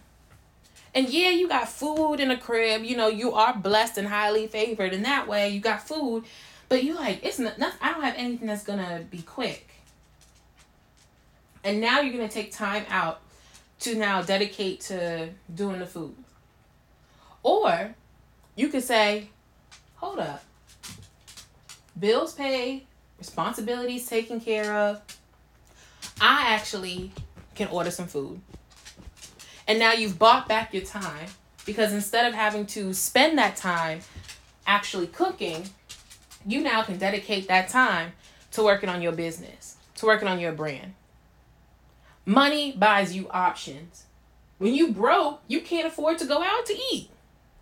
And 0.94 1.08
yeah, 1.10 1.30
you 1.30 1.48
got 1.48 1.68
food 1.68 2.20
in 2.20 2.30
a 2.30 2.38
crib. 2.38 2.84
You 2.84 2.96
know, 2.96 3.08
you 3.08 3.32
are 3.32 3.54
blessed 3.54 3.98
and 3.98 4.08
highly 4.08 4.46
favored 4.46 4.92
in 4.92 5.02
that 5.02 5.28
way. 5.28 5.50
You 5.50 5.60
got 5.60 5.86
food. 5.86 6.24
But 6.68 6.84
you 6.84 6.94
like, 6.94 7.22
it's 7.22 7.38
not, 7.38 7.58
not 7.58 7.74
I 7.82 7.92
don't 7.92 8.02
have 8.02 8.14
anything 8.16 8.46
that's 8.46 8.64
going 8.64 8.78
to 8.78 9.04
be 9.10 9.20
quick. 9.20 9.68
And 11.62 11.80
now 11.80 12.00
you're 12.00 12.16
going 12.16 12.26
to 12.26 12.32
take 12.32 12.52
time 12.52 12.84
out 12.88 13.20
to 13.80 13.94
now 13.94 14.22
dedicate 14.22 14.80
to 14.82 15.28
doing 15.54 15.80
the 15.80 15.86
food. 15.86 16.14
Or 17.44 17.94
you 18.56 18.68
could 18.68 18.82
say, 18.82 19.28
hold 19.96 20.18
up. 20.18 20.42
Bills 21.96 22.32
paid, 22.32 22.86
responsibilities 23.18 24.08
taken 24.08 24.40
care 24.40 24.74
of. 24.74 25.00
I 26.20 26.46
actually 26.54 27.12
can 27.54 27.68
order 27.68 27.92
some 27.92 28.08
food. 28.08 28.40
And 29.68 29.78
now 29.78 29.92
you've 29.92 30.18
bought 30.18 30.48
back 30.48 30.74
your 30.74 30.82
time 30.82 31.28
because 31.64 31.92
instead 31.92 32.26
of 32.26 32.34
having 32.34 32.66
to 32.66 32.92
spend 32.92 33.38
that 33.38 33.56
time 33.56 34.00
actually 34.66 35.06
cooking, 35.06 35.68
you 36.46 36.60
now 36.60 36.82
can 36.82 36.98
dedicate 36.98 37.48
that 37.48 37.68
time 37.68 38.12
to 38.52 38.62
working 38.62 38.88
on 38.88 39.02
your 39.02 39.12
business, 39.12 39.76
to 39.96 40.06
working 40.06 40.28
on 40.28 40.40
your 40.40 40.52
brand. 40.52 40.94
Money 42.26 42.72
buys 42.72 43.14
you 43.14 43.28
options. 43.30 44.04
When 44.58 44.74
you 44.74 44.92
broke, 44.92 45.42
you 45.46 45.60
can't 45.60 45.86
afford 45.86 46.18
to 46.18 46.26
go 46.26 46.42
out 46.42 46.66
to 46.66 46.74
eat. 46.92 47.10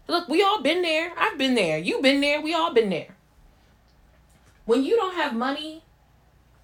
Look, 0.09 0.29
we 0.29 0.43
all 0.43 0.63
been 0.63 0.83
there. 0.83 1.13
I've 1.17 1.39
been 1.39 1.55
there. 1.55 1.79
You've 1.79 2.03
been 2.03 2.21
there. 2.21 2.41
We 2.41 2.55
all 2.55 2.73
been 2.75 2.91
there 2.91 3.15
when 4.65 4.85
you 4.85 4.97
don't 4.97 5.15
have 5.15 5.35
money, 5.35 5.83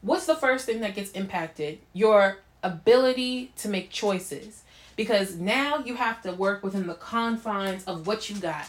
what's 0.02 0.26
the 0.26 0.34
first 0.34 0.66
thing 0.66 0.80
that 0.80 0.94
gets 0.94 1.10
impacted? 1.12 1.78
Your 1.92 2.38
ability 2.62 3.52
to 3.56 3.68
make 3.68 3.90
choices. 3.90 4.62
Because 4.96 5.36
now 5.36 5.78
you 5.78 5.94
have 5.94 6.22
to 6.22 6.32
work 6.32 6.64
within 6.64 6.88
the 6.88 6.94
confines 6.94 7.84
of 7.84 8.06
what 8.06 8.28
you 8.28 8.36
got. 8.36 8.68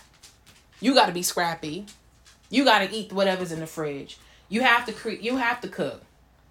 You 0.79 0.93
got 0.93 1.07
to 1.07 1.11
be 1.11 1.23
scrappy. 1.23 1.87
You 2.51 2.63
got 2.63 2.79
to 2.79 2.95
eat 2.95 3.11
whatever's 3.11 3.51
in 3.51 3.59
the 3.59 3.67
fridge. 3.67 4.17
You 4.47 4.61
have 4.61 4.85
to 4.85 4.93
cre- 4.93 5.09
you 5.09 5.37
have 5.37 5.59
to 5.61 5.67
cook. 5.67 6.03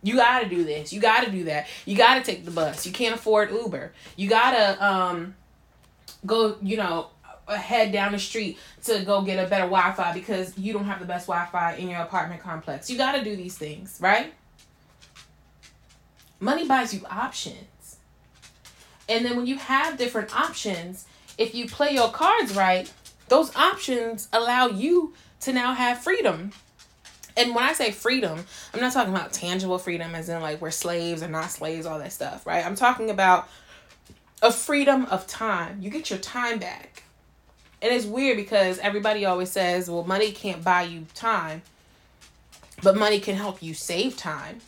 You 0.02 0.16
got 0.16 0.40
to 0.40 0.48
do 0.48 0.64
this. 0.64 0.92
You 0.92 1.00
got 1.00 1.24
to 1.24 1.30
do 1.30 1.44
that. 1.44 1.66
You 1.84 1.96
got 1.96 2.14
to 2.14 2.22
take 2.22 2.44
the 2.44 2.50
bus. 2.50 2.86
You 2.86 2.92
can't 2.92 3.14
afford 3.14 3.50
Uber. 3.50 3.92
You 4.16 4.28
got 4.28 4.52
to 4.52 4.84
um 4.84 5.34
go, 6.26 6.56
you 6.60 6.76
know, 6.76 7.08
head 7.56 7.92
down 7.92 8.12
the 8.12 8.18
street 8.18 8.58
to 8.84 9.02
go 9.04 9.22
get 9.22 9.44
a 9.44 9.48
better 9.48 9.64
Wi-Fi 9.64 10.12
because 10.12 10.56
you 10.58 10.72
don't 10.72 10.84
have 10.84 11.00
the 11.00 11.06
best 11.06 11.26
Wi-Fi 11.26 11.74
in 11.74 11.88
your 11.88 12.00
apartment 12.00 12.42
complex. 12.42 12.90
You 12.90 12.98
got 12.98 13.12
to 13.12 13.24
do 13.24 13.36
these 13.36 13.56
things, 13.56 13.98
right? 14.00 14.32
Money 16.40 16.66
buys 16.66 16.94
you 16.94 17.04
options. 17.10 17.96
And 19.08 19.24
then 19.24 19.36
when 19.36 19.46
you 19.46 19.56
have 19.56 19.96
different 19.96 20.38
options, 20.38 21.06
if 21.38 21.54
you 21.54 21.66
play 21.66 21.92
your 21.92 22.10
cards 22.10 22.54
right, 22.54 22.92
those 23.28 23.54
options 23.56 24.28
allow 24.32 24.66
you 24.66 25.14
to 25.40 25.52
now 25.52 25.72
have 25.72 25.98
freedom. 25.98 26.52
And 27.36 27.54
when 27.54 27.64
I 27.64 27.72
say 27.72 27.92
freedom, 27.92 28.44
I'm 28.74 28.80
not 28.80 28.92
talking 28.92 29.14
about 29.14 29.32
tangible 29.32 29.78
freedom 29.78 30.14
as 30.14 30.28
in 30.28 30.42
like 30.42 30.60
we're 30.60 30.70
slaves 30.70 31.22
or 31.22 31.28
not 31.28 31.50
slaves, 31.50 31.86
all 31.86 31.98
that 32.00 32.12
stuff, 32.12 32.46
right? 32.46 32.66
I'm 32.66 32.74
talking 32.74 33.10
about 33.10 33.48
a 34.42 34.52
freedom 34.52 35.06
of 35.06 35.26
time. 35.26 35.80
You 35.80 35.90
get 35.90 36.10
your 36.10 36.18
time 36.18 36.58
back 36.58 37.04
and 37.80 37.92
it's 37.92 38.04
weird 38.06 38.36
because 38.36 38.78
everybody 38.78 39.24
always 39.24 39.50
says, 39.50 39.88
well, 39.88 40.04
money 40.04 40.32
can't 40.32 40.64
buy 40.64 40.82
you 40.82 41.06
time, 41.14 41.62
but 42.82 42.96
money 42.96 43.20
can 43.20 43.36
help 43.36 43.62
you 43.62 43.74
save 43.74 44.16
time, 44.16 44.60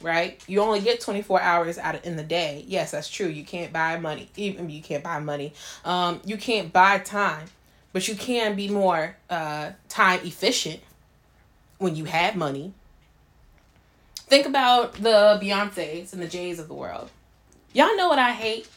right? 0.00 0.42
You 0.48 0.60
only 0.60 0.80
get 0.80 1.00
24 1.00 1.40
hours 1.40 1.78
out 1.78 1.94
of, 1.94 2.04
in 2.04 2.16
the 2.16 2.24
day. 2.24 2.64
Yes, 2.66 2.90
that's 2.90 3.08
true. 3.08 3.28
You 3.28 3.44
can't 3.44 3.72
buy 3.72 3.98
money. 3.98 4.28
Even 4.36 4.68
you 4.68 4.82
can't 4.82 5.04
buy 5.04 5.20
money. 5.20 5.52
Um, 5.84 6.20
you 6.24 6.36
can't 6.36 6.72
buy 6.72 6.98
time, 6.98 7.46
but 7.92 8.08
you 8.08 8.16
can 8.16 8.56
be 8.56 8.68
more 8.68 9.16
uh, 9.30 9.70
time 9.88 10.20
efficient 10.24 10.80
when 11.78 11.94
you 11.94 12.04
have 12.06 12.34
money. 12.34 12.72
Think 14.16 14.46
about 14.46 14.94
the 14.94 15.38
Beyonces 15.40 16.12
and 16.12 16.20
the 16.20 16.26
Jays 16.26 16.58
of 16.58 16.66
the 16.66 16.74
world. 16.74 17.10
Y'all 17.72 17.96
know 17.96 18.08
what 18.08 18.18
I 18.18 18.32
hate? 18.32 18.68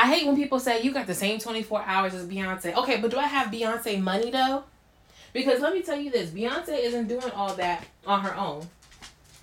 I 0.00 0.06
hate 0.06 0.26
when 0.26 0.34
people 0.34 0.58
say 0.58 0.80
you 0.80 0.92
got 0.92 1.06
the 1.06 1.14
same 1.14 1.38
24 1.38 1.82
hours 1.82 2.14
as 2.14 2.26
Beyonce. 2.26 2.74
Okay, 2.74 3.02
but 3.02 3.10
do 3.10 3.18
I 3.18 3.26
have 3.26 3.52
Beyonce 3.52 4.00
money 4.00 4.30
though? 4.30 4.64
Because 5.34 5.60
let 5.60 5.74
me 5.74 5.82
tell 5.82 6.00
you 6.00 6.10
this 6.10 6.30
Beyonce 6.30 6.70
isn't 6.70 7.06
doing 7.06 7.30
all 7.32 7.52
that 7.56 7.84
on 8.06 8.22
her 8.22 8.34
own. 8.34 8.66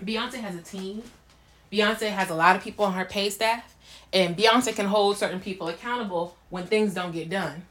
Beyonce 0.04 0.38
has 0.38 0.56
a 0.56 0.62
team, 0.64 1.04
Beyonce 1.72 2.10
has 2.10 2.32
a 2.32 2.34
lot 2.34 2.56
of 2.56 2.64
people 2.64 2.86
on 2.86 2.94
her 2.94 3.06
pay 3.06 3.30
staff, 3.30 3.76
and 4.12 4.36
Beyonce 4.36 4.76
can 4.76 4.88
hold 4.88 5.18
certain 5.18 5.40
people 5.40 5.68
accountable 5.68 6.36
when 6.50 6.66
things 6.66 6.96
don't 6.96 7.12
get 7.12 7.30
done. 7.30 7.62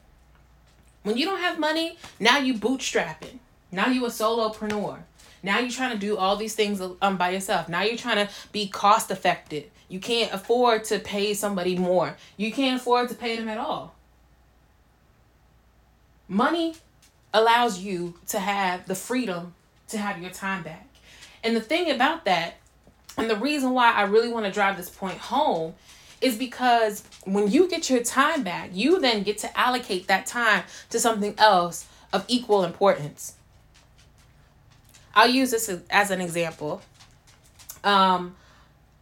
When 1.02 1.16
you 1.16 1.24
don't 1.24 1.40
have 1.40 1.58
money, 1.58 1.98
now 2.20 2.38
you 2.38 2.54
bootstrapping. 2.54 3.38
Now 3.72 3.88
you 3.88 4.06
a 4.06 4.10
solopreneur. 4.10 4.98
Now 5.42 5.58
you're 5.58 5.70
trying 5.70 5.92
to 5.92 5.98
do 5.98 6.16
all 6.16 6.36
these 6.36 6.54
things 6.54 6.80
um, 7.02 7.16
by 7.16 7.30
yourself. 7.30 7.68
Now 7.68 7.82
you're 7.82 7.96
trying 7.96 8.24
to 8.24 8.32
be 8.52 8.68
cost 8.68 9.10
effective. 9.10 9.64
You 9.88 10.00
can't 10.00 10.32
afford 10.32 10.84
to 10.84 10.98
pay 10.98 11.34
somebody 11.34 11.76
more. 11.76 12.16
You 12.36 12.52
can't 12.52 12.80
afford 12.80 13.08
to 13.10 13.14
pay 13.14 13.36
them 13.36 13.48
at 13.48 13.58
all. 13.58 13.94
Money 16.28 16.74
allows 17.32 17.78
you 17.78 18.14
to 18.28 18.38
have 18.40 18.86
the 18.86 18.94
freedom 18.94 19.54
to 19.88 19.98
have 19.98 20.20
your 20.20 20.30
time 20.30 20.62
back. 20.62 20.88
And 21.44 21.54
the 21.54 21.60
thing 21.60 21.90
about 21.90 22.24
that, 22.24 22.54
and 23.16 23.30
the 23.30 23.36
reason 23.36 23.70
why 23.70 23.92
I 23.92 24.02
really 24.02 24.28
want 24.28 24.46
to 24.46 24.52
drive 24.52 24.76
this 24.76 24.90
point 24.90 25.18
home, 25.18 25.74
is 26.20 26.36
because 26.36 27.04
when 27.24 27.50
you 27.50 27.68
get 27.68 27.88
your 27.88 28.02
time 28.02 28.42
back, 28.42 28.70
you 28.72 29.00
then 29.00 29.22
get 29.22 29.38
to 29.38 29.58
allocate 29.58 30.08
that 30.08 30.26
time 30.26 30.64
to 30.90 30.98
something 30.98 31.34
else 31.38 31.86
of 32.12 32.24
equal 32.26 32.64
importance. 32.64 33.34
I'll 35.14 35.30
use 35.30 35.50
this 35.50 35.70
as 35.90 36.10
an 36.10 36.20
example. 36.20 36.82
Um, 37.84 38.34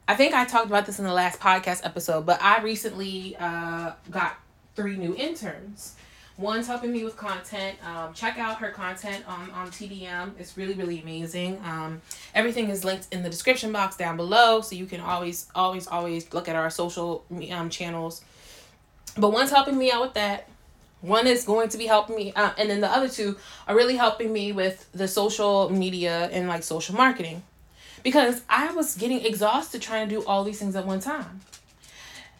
I 0.06 0.14
think 0.16 0.34
I 0.34 0.44
talked 0.44 0.66
about 0.66 0.84
this 0.84 0.98
in 0.98 1.06
the 1.06 1.12
last 1.12 1.40
podcast 1.40 1.80
episode, 1.84 2.26
but 2.26 2.42
I 2.42 2.60
recently 2.62 3.36
uh, 3.38 3.92
got 4.10 4.38
three 4.76 4.96
new 4.96 5.16
interns. 5.16 5.96
One's 6.36 6.66
helping 6.66 6.92
me 6.92 7.04
with 7.04 7.16
content. 7.16 7.78
Um, 7.86 8.12
check 8.12 8.38
out 8.38 8.58
her 8.58 8.70
content 8.70 9.24
on, 9.26 9.50
on 9.52 9.68
TBM. 9.68 10.32
It's 10.38 10.58
really, 10.58 10.74
really 10.74 11.00
amazing. 11.00 11.58
Um, 11.64 12.02
everything 12.34 12.68
is 12.68 12.84
linked 12.84 13.06
in 13.14 13.22
the 13.22 13.30
description 13.30 13.72
box 13.72 13.96
down 13.96 14.18
below, 14.18 14.60
so 14.60 14.74
you 14.74 14.84
can 14.84 15.00
always, 15.00 15.46
always, 15.54 15.86
always 15.86 16.34
look 16.34 16.48
at 16.48 16.56
our 16.56 16.68
social 16.68 17.24
um, 17.50 17.70
channels. 17.70 18.22
But 19.16 19.30
one's 19.32 19.50
helping 19.50 19.78
me 19.78 19.90
out 19.90 20.02
with 20.02 20.14
that. 20.14 20.48
One 21.00 21.26
is 21.26 21.44
going 21.44 21.68
to 21.70 21.78
be 21.78 21.86
helping 21.86 22.16
me, 22.16 22.32
uh, 22.34 22.50
and 22.58 22.68
then 22.68 22.80
the 22.80 22.90
other 22.90 23.08
two 23.08 23.38
are 23.66 23.76
really 23.76 23.96
helping 23.96 24.32
me 24.32 24.52
with 24.52 24.90
the 24.92 25.06
social 25.08 25.70
media 25.70 26.28
and 26.32 26.48
like 26.48 26.62
social 26.62 26.94
marketing 26.94 27.42
because 28.04 28.42
I 28.48 28.72
was 28.72 28.94
getting 28.94 29.24
exhausted 29.24 29.82
trying 29.82 30.08
to 30.08 30.14
do 30.14 30.24
all 30.24 30.44
these 30.44 30.60
things 30.60 30.76
at 30.76 30.86
one 30.86 31.00
time. 31.00 31.40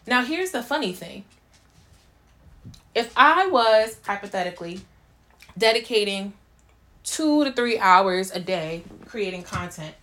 Now, 0.07 0.23
here's 0.23 0.51
the 0.51 0.63
funny 0.63 0.93
thing 0.93 1.25
if 2.93 3.11
I 3.17 3.47
was 3.47 3.97
hypothetically 4.05 4.79
dedicating 5.57 6.31
two 7.03 7.43
to 7.43 7.51
three 7.51 7.77
hours 7.77 8.31
a 8.31 8.39
day 8.39 8.83
creating 9.05 9.43
content, 9.43 9.95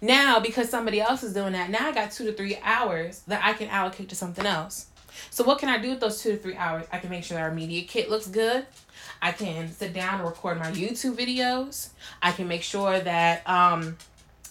now 0.00 0.38
because 0.38 0.68
somebody 0.68 1.00
else 1.00 1.24
is 1.24 1.32
doing 1.32 1.54
that, 1.54 1.70
now 1.70 1.88
I 1.88 1.92
got 1.92 2.12
two 2.12 2.26
to 2.26 2.32
three 2.32 2.58
hours 2.62 3.20
that 3.26 3.42
I 3.42 3.54
can 3.54 3.68
allocate 3.68 4.10
to 4.10 4.14
something 4.14 4.46
else. 4.46 4.86
So, 5.30 5.44
what 5.44 5.58
can 5.58 5.68
I 5.68 5.78
do 5.78 5.90
with 5.90 6.00
those 6.00 6.20
two 6.20 6.32
to 6.32 6.36
three 6.36 6.56
hours? 6.56 6.86
I 6.92 6.98
can 6.98 7.08
make 7.08 7.24
sure 7.24 7.36
that 7.36 7.44
our 7.44 7.54
media 7.54 7.82
kit 7.84 8.10
looks 8.10 8.26
good. 8.26 8.66
I 9.22 9.32
can 9.32 9.72
sit 9.72 9.94
down 9.94 10.16
and 10.20 10.24
record 10.24 10.58
my 10.58 10.70
YouTube 10.72 11.16
videos. 11.16 11.88
I 12.20 12.32
can 12.32 12.48
make 12.48 12.62
sure 12.62 12.98
that 13.00 13.48
um, 13.48 13.96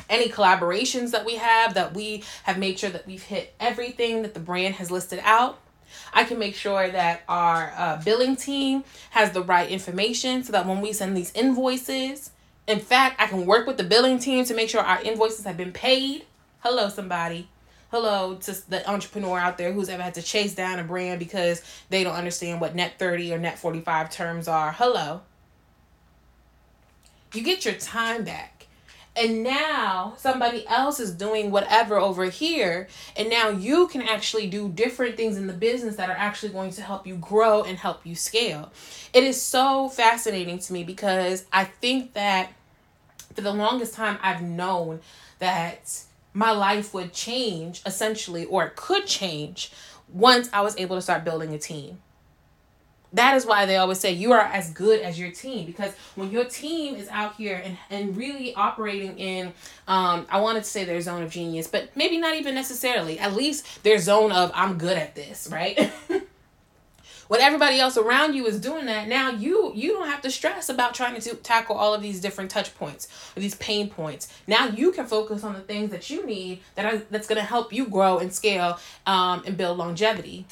any 0.10 0.30
collaborations 0.30 1.12
that 1.12 1.26
we 1.26 1.36
have 1.36 1.74
that 1.74 1.94
we 1.94 2.24
have 2.44 2.58
made 2.58 2.80
sure 2.80 2.90
that 2.90 3.08
we've 3.08 3.24
hit 3.24 3.54
everything 3.60 4.22
that 4.22 4.34
the 4.34 4.40
brand 4.40 4.76
has 4.76 4.92
listed 4.92 5.20
out. 5.24 5.60
I 6.14 6.24
can 6.24 6.40
make 6.40 6.56
sure 6.56 6.90
that 6.90 7.24
our 7.28 7.74
uh, 7.76 8.02
billing 8.04 8.36
team 8.36 8.84
has 9.12 9.32
the 9.32 9.42
right 9.42 9.70
information 9.70 10.44
so 10.44 10.52
that 10.52 10.66
when 10.66 10.82
we 10.82 10.94
send 10.94 11.16
these 11.16 11.32
invoices 11.34 12.32
in 12.66 12.80
fact 12.80 13.20
i 13.22 13.28
can 13.28 13.46
work 13.46 13.68
with 13.68 13.76
the 13.76 13.84
billing 13.84 14.18
team 14.18 14.46
to 14.46 14.54
make 14.54 14.70
sure 14.70 14.82
our 14.82 15.02
invoices 15.04 15.46
have 15.46 15.58
been 15.58 15.72
paid. 15.72 16.26
Hello 16.62 16.90
somebody. 16.90 17.50
Hello 17.92 18.36
to 18.36 18.70
the 18.70 18.90
entrepreneur 18.90 19.38
out 19.38 19.58
there 19.58 19.72
who's 19.72 19.90
ever 19.90 20.02
had 20.02 20.16
to 20.16 20.22
chase 20.22 20.56
down 20.56 20.80
a 20.80 20.84
brand 20.84 21.20
because 21.20 21.62
they 21.90 22.04
don't 22.04 22.16
understand 22.16 22.60
what 22.60 22.74
net 22.74 22.98
30 22.98 23.34
or 23.34 23.38
net 23.38 23.60
45 23.60 24.10
terms 24.10 24.48
are. 24.48 24.72
Hello. 24.72 25.22
You 27.34 27.44
get 27.44 27.66
your 27.66 27.76
time 27.76 28.24
back 28.24 28.63
and 29.16 29.44
now 29.44 30.14
somebody 30.18 30.68
else 30.68 31.00
is 31.00 31.12
doing 31.12 31.52
whatever 31.52 31.98
over 31.98 32.26
here 32.26 32.88
and 33.16 33.30
now 33.30 33.50
you 33.50 33.88
can 33.88 34.02
actually 34.02 34.48
do 34.48 34.70
different 34.70 35.16
things 35.16 35.38
in 35.38 35.46
the 35.48 35.54
business 35.54 35.98
that 35.98 36.10
are 36.10 36.18
actually 36.18 36.52
going 36.52 36.72
to 36.72 36.82
help 36.82 37.06
you 37.06 37.16
grow 37.18 37.64
and 37.64 37.78
help 37.78 38.06
you 38.06 38.16
scale. 38.16 38.72
It 39.14 39.24
is 39.24 39.40
so 39.40 39.90
fascinating 39.90 40.60
to 40.60 40.74
me 40.74 40.84
because 40.84 41.46
i 41.54 41.64
think 41.64 42.14
that 42.14 42.52
for 43.34 43.42
the 43.42 43.54
longest 43.54 43.94
time 43.94 44.18
i've 44.22 44.42
known 44.42 45.00
that 45.40 46.04
my 46.34 46.52
life 46.52 46.94
would 46.94 47.14
change 47.14 47.82
essentially 47.86 48.46
or 48.46 48.72
could 48.76 49.06
change 49.06 49.72
once 50.12 50.50
i 50.54 50.62
was 50.62 50.78
able 50.78 50.96
to 50.96 51.02
start 51.02 51.24
building 51.24 51.54
a 51.54 51.60
team 51.60 52.00
that 53.14 53.36
is 53.36 53.46
why 53.46 53.66
they 53.66 53.78
always 53.78 54.00
say 54.00 54.12
you 54.12 54.34
are 54.34 54.42
as 54.42 54.72
good 54.72 55.00
as 55.02 55.20
your 55.20 55.32
team 55.32 55.66
because 55.66 55.94
when 56.16 56.32
your 56.32 56.46
team 56.46 56.96
is 56.96 57.08
out 57.10 57.36
here 57.36 57.62
and, 57.64 57.78
and 57.90 58.18
really 58.18 58.54
operating 58.56 59.18
in 59.18 59.54
um, 59.88 60.26
i 60.30 60.40
wanted 60.40 60.64
to 60.64 60.70
say 60.70 60.84
their 60.84 61.02
zone 61.02 61.24
of 61.24 61.32
genius 61.32 61.68
but 61.68 61.90
maybe 61.96 62.18
not 62.18 62.36
even 62.36 62.56
necessarily. 62.56 63.20
At 63.20 63.34
least 63.34 63.84
their 63.84 64.00
zone 64.00 64.32
of 64.32 64.52
i'm 64.54 64.78
good 64.78 64.98
at 64.98 65.16
this 65.16 65.48
right? 65.52 65.92
When 67.30 67.42
everybody 67.42 67.80
else 67.80 67.98
around 67.98 68.36
you 68.36 68.46
is 68.46 68.60
doing 68.60 68.86
that 68.86 69.08
now 69.08 69.32
you 69.32 69.72
you 69.74 69.94
don't 69.94 70.08
have 70.08 70.22
to 70.22 70.30
stress 70.30 70.70
about 70.70 70.94
trying 70.94 71.20
to 71.20 71.36
tackle 71.36 71.76
all 71.76 71.94
of 71.94 72.02
these 72.02 72.20
different 72.20 72.52
touch 72.52 72.76
points 72.76 73.08
or 73.36 73.40
these 73.40 73.56
pain 73.56 73.90
points. 73.90 74.28
Now 74.46 74.68
you 74.68 74.92
can 74.92 75.08
focus 75.08 75.44
on 75.44 75.54
the 75.54 75.62
things 75.62 75.90
that 75.92 76.10
you 76.10 76.26
need 76.26 76.60
that 76.76 76.86
are 76.86 76.98
that's 77.10 77.26
going 77.26 77.40
to 77.40 77.46
help 77.46 77.74
you 77.74 77.88
grow 77.88 78.20
and 78.20 78.32
scale 78.32 78.78
um, 79.08 79.42
and 79.46 79.58
build 79.58 79.78
longevity 79.78 80.46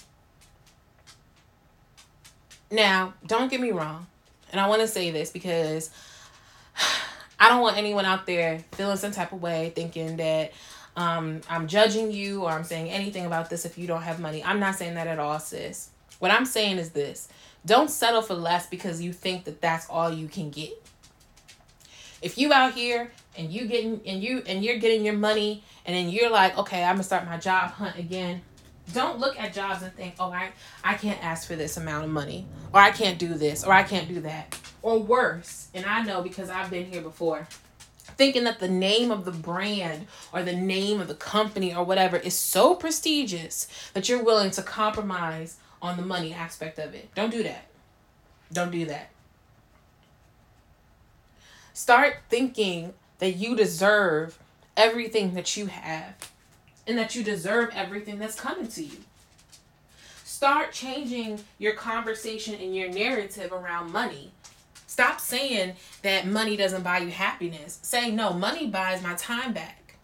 now, 2.72 3.14
don't 3.26 3.50
get 3.50 3.60
me 3.60 3.72
wrong, 3.72 4.08
and 4.52 4.60
I 4.60 4.68
want 4.68 4.82
to 4.82 4.88
say 4.88 5.12
this 5.12 5.32
because 5.32 5.90
I 7.40 7.50
don't 7.50 7.62
want 7.62 7.78
anyone 7.78 8.06
out 8.06 8.26
there 8.26 8.64
feeling 8.74 8.98
some 8.98 9.12
type 9.12 9.32
of 9.32 9.42
way 9.42 9.72
thinking 9.76 10.18
that 10.18 10.54
um, 10.96 11.42
I'm 11.50 11.68
judging 11.68 12.12
you 12.12 12.44
or 12.44 12.52
I'm 12.52 12.64
saying 12.64 12.90
anything 12.90 13.26
about 13.26 13.50
this 13.50 13.66
if 13.66 13.78
you 13.78 13.88
don't 13.88 14.04
have 14.04 14.20
money. 14.20 14.44
I'm 14.44 14.60
not 14.60 14.76
saying 14.76 14.96
that 14.96 15.08
at 15.08 15.20
all, 15.20 15.40
sis. 15.40 15.90
What 16.20 16.32
I'm 16.32 16.46
saying 16.46 16.78
is 16.78 16.92
this 16.92 17.30
don't 17.66 17.90
settle 17.90 18.22
for 18.22 18.34
less 18.34 18.68
because 18.68 19.02
you 19.02 19.14
think 19.14 19.46
that 19.46 19.62
that's 19.62 19.88
all 19.90 20.12
you 20.12 20.28
can 20.28 20.50
get. 20.50 20.72
If 22.22 22.38
you 22.38 22.54
out 22.54 22.74
here 22.74 23.12
and 23.38 23.52
you 23.52 23.66
getting 23.66 24.02
and 24.06 24.22
you 24.22 24.44
and 24.46 24.64
you're 24.64 24.78
getting 24.78 25.04
your 25.04 25.16
money 25.16 25.64
and 25.86 25.96
then 25.96 26.10
you're 26.10 26.30
like, 26.30 26.58
okay, 26.58 26.84
I'm 26.84 26.96
gonna 26.96 27.04
start 27.04 27.26
my 27.26 27.38
job 27.38 27.72
hunt 27.72 27.98
again 27.98 28.42
don't 28.94 29.20
look 29.20 29.40
at 29.40 29.54
jobs 29.54 29.84
and 29.84 29.94
think, 29.94 30.16
oh, 30.20 30.32
I, 30.32 30.52
I 30.84 30.96
can't 30.96 31.24
ask 31.24 31.48
for 31.48 31.56
this 31.56 31.78
amount 31.78 32.06
of 32.06 32.10
money, 32.10 32.46
or 32.74 32.80
I 32.80 32.92
can't 32.92 33.18
do 33.18 33.34
this, 33.34 33.64
or 33.64 33.74
I 33.74 33.84
can't 33.84 34.08
do 34.08 34.22
that. 34.22 34.58
Or 34.82 35.00
worse, 35.00 35.68
and 35.74 35.86
I 35.86 36.04
know 36.04 36.22
because 36.22 36.50
I've 36.50 36.70
been 36.70 36.86
here 36.86 37.02
before, 37.02 37.48
thinking 38.18 38.44
that 38.46 38.60
the 38.60 38.68
name 38.68 39.12
of 39.12 39.26
the 39.26 39.32
brand 39.32 40.08
or 40.34 40.44
the 40.44 40.56
name 40.56 41.00
of 41.00 41.08
the 41.08 41.16
company 41.16 41.74
or 41.74 41.84
whatever 41.84 42.18
is 42.18 42.38
so 42.38 42.76
prestigious 42.76 43.68
that 43.94 44.10
you're 44.10 44.24
willing 44.24 44.52
to 44.52 44.62
compromise 44.62 45.58
on 45.82 45.98
the 45.98 46.04
money 46.04 46.34
aspect 46.34 46.80
of 46.80 46.94
it. 46.94 47.14
Don't 47.16 47.32
do 47.32 47.44
that. 47.44 47.66
Don't 48.52 48.72
do 48.72 48.86
that. 48.86 49.10
Start 51.74 52.18
thinking 52.30 52.94
that 53.20 53.32
you 53.32 53.56
deserve 53.56 54.38
everything 54.76 55.34
that 55.34 55.56
you 55.58 55.68
have 55.68 56.31
and 56.92 57.00
that 57.00 57.16
you 57.16 57.24
deserve 57.24 57.70
everything 57.74 58.20
that's 58.20 58.38
coming 58.38 58.68
to 58.68 58.84
you. 58.84 58.98
Start 60.26 60.74
changing 60.74 61.40
your 61.58 61.72
conversation 61.72 62.54
and 62.56 62.76
your 62.76 62.90
narrative 62.90 63.54
around 63.54 63.94
money. 63.94 64.32
Stop 64.88 65.22
saying 65.22 65.76
that 66.02 66.28
money 66.28 66.58
doesn't 66.58 66.84
buy 66.84 66.98
you 66.98 67.10
happiness. 67.10 67.80
Say, 67.82 68.12
no, 68.12 68.34
money 68.34 68.68
buys 68.68 69.02
my 69.02 69.14
time 69.14 69.54
back. 69.54 69.96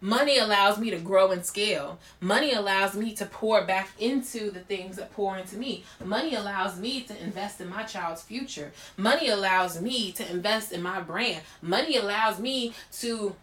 Money 0.00 0.38
allows 0.38 0.78
me 0.78 0.90
to 0.90 0.98
grow 0.98 1.30
and 1.30 1.46
scale. 1.46 2.00
Money 2.20 2.52
allows 2.52 2.96
me 2.96 3.12
to 3.14 3.24
pour 3.24 3.64
back 3.64 3.90
into 4.00 4.50
the 4.50 4.60
things 4.60 4.96
that 4.96 5.12
pour 5.12 5.38
into 5.38 5.56
me. 5.56 5.84
Money 6.04 6.34
allows 6.34 6.76
me 6.80 7.02
to 7.02 7.22
invest 7.22 7.60
in 7.60 7.68
my 7.68 7.84
child's 7.84 8.22
future. 8.22 8.72
Money 8.96 9.28
allows 9.28 9.80
me 9.80 10.10
to 10.10 10.28
invest 10.28 10.72
in 10.72 10.82
my 10.82 11.00
brand. 11.00 11.42
Money 11.62 11.96
allows 11.96 12.40
me 12.40 12.72
to 12.90 13.36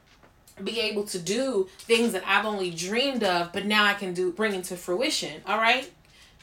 be 0.64 0.80
able 0.80 1.04
to 1.04 1.20
do 1.20 1.68
things 1.80 2.14
that 2.14 2.24
I've 2.26 2.46
only 2.46 2.72
dreamed 2.72 3.24
of, 3.24 3.52
but 3.52 3.66
now 3.66 3.84
I 3.84 3.94
can 3.94 4.14
do 4.14 4.32
bring 4.32 4.54
into 4.54 4.78
fruition. 4.78 5.42
All 5.46 5.58
right? 5.58 5.92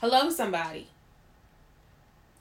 Hello, 0.01 0.31
somebody. 0.31 0.89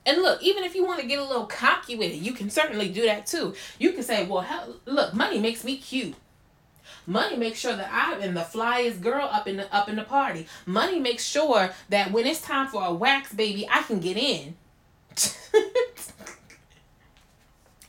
And 0.05 0.21
look, 0.21 0.41
even 0.41 0.63
if 0.63 0.75
you 0.75 0.83
want 0.85 0.99
to 0.99 1.07
get 1.07 1.19
a 1.19 1.23
little 1.23 1.45
cocky 1.45 1.95
with 1.95 2.11
it, 2.11 2.15
you 2.17 2.33
can 2.33 2.49
certainly 2.49 2.89
do 2.89 3.03
that 3.03 3.27
too. 3.27 3.53
You 3.77 3.91
can 3.93 4.03
say, 4.03 4.25
"Well, 4.25 4.41
hell, 4.41 4.77
look, 4.85 5.13
money 5.13 5.39
makes 5.39 5.63
me 5.63 5.77
cute. 5.77 6.15
Money 7.05 7.37
makes 7.37 7.59
sure 7.59 7.75
that 7.75 7.91
I 7.91 8.13
am 8.23 8.33
the 8.33 8.41
flyest 8.41 9.01
girl 9.01 9.27
up 9.31 9.47
in 9.47 9.57
the 9.57 9.73
up 9.73 9.87
in 9.89 9.95
the 9.95 10.03
party. 10.03 10.47
Money 10.65 10.99
makes 10.99 11.23
sure 11.23 11.71
that 11.89 12.11
when 12.11 12.25
it's 12.25 12.41
time 12.41 12.67
for 12.67 12.83
a 12.83 12.93
wax 12.93 13.31
baby, 13.31 13.67
I 13.69 13.83
can 13.83 13.99
get 13.99 14.17
in." 14.17 14.55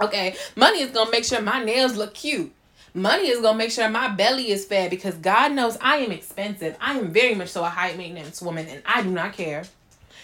okay, 0.01 0.37
money 0.55 0.83
is 0.83 0.91
gonna 0.91 1.11
make 1.11 1.25
sure 1.25 1.41
my 1.41 1.65
nails 1.65 1.97
look 1.97 2.13
cute. 2.13 2.53
Money 2.95 3.29
is 3.29 3.41
gonna 3.41 3.57
make 3.57 3.71
sure 3.71 3.89
my 3.89 4.09
belly 4.09 4.51
is 4.51 4.67
fed 4.67 4.91
because 4.91 5.15
God 5.15 5.53
knows 5.53 5.79
I 5.81 5.99
am 5.99 6.13
expensive. 6.13 6.77
I 6.81 6.99
am 6.99 7.11
very 7.11 7.35
much 7.35 7.49
so 7.49 7.65
a 7.65 7.69
high 7.69 7.95
maintenance 7.95 8.43
woman 8.43 8.67
and 8.69 8.83
I 8.85 9.03
do 9.03 9.11
not 9.11 9.33
care. 9.33 9.65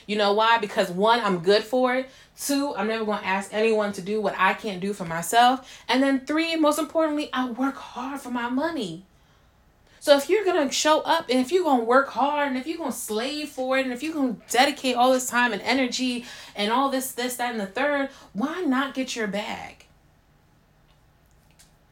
You 0.07 0.17
know 0.17 0.33
why? 0.33 0.59
Because 0.59 0.91
one, 0.91 1.21
I'm 1.21 1.41
good 1.41 1.63
for 1.63 1.95
it. 1.95 2.09
Two, 2.41 2.75
I'm 2.77 2.89
never 2.89 3.05
going 3.05 3.21
to 3.21 3.27
ask 3.27 3.53
anyone 3.53 3.93
to 3.93 4.01
do 4.01 4.21
what 4.23 4.35
I 4.39 4.55
can't 4.55 4.81
do 4.81 4.95
for 4.95 5.05
myself. 5.05 5.83
And 5.87 6.03
then 6.03 6.21
three, 6.21 6.57
most 6.57 6.79
importantly, 6.79 7.29
I 7.33 7.51
work 7.51 7.77
hard 7.77 8.21
for 8.21 8.31
my 8.31 8.49
money. 8.49 9.03
So 10.01 10.17
if 10.17 10.31
you're 10.31 10.45
going 10.45 10.67
to 10.67 10.73
show 10.73 11.01
up 11.01 11.27
and 11.29 11.39
if 11.41 11.53
you're 11.53 11.65
going 11.65 11.81
to 11.81 11.85
work 11.85 12.09
hard 12.09 12.49
and 12.49 12.57
if 12.57 12.67
you're 12.67 12.79
going 12.79 12.93
to 12.93 12.97
slave 12.97 13.51
for 13.51 13.77
it 13.77 13.85
and 13.85 13.93
if 13.93 14.03
you're 14.03 14.15
going 14.15 14.37
to 14.37 14.41
dedicate 14.51 14.97
all 14.97 15.13
this 15.13 15.27
time 15.27 15.53
and 15.53 15.61
energy 15.61 16.25
and 16.57 16.73
all 16.73 16.89
this, 16.89 17.13
this, 17.13 17.37
that, 17.37 17.51
and 17.51 17.61
the 17.61 17.67
third, 17.67 18.09
why 18.33 18.63
not 18.63 18.95
get 18.95 19.15
your 19.15 19.27
bag? 19.27 19.85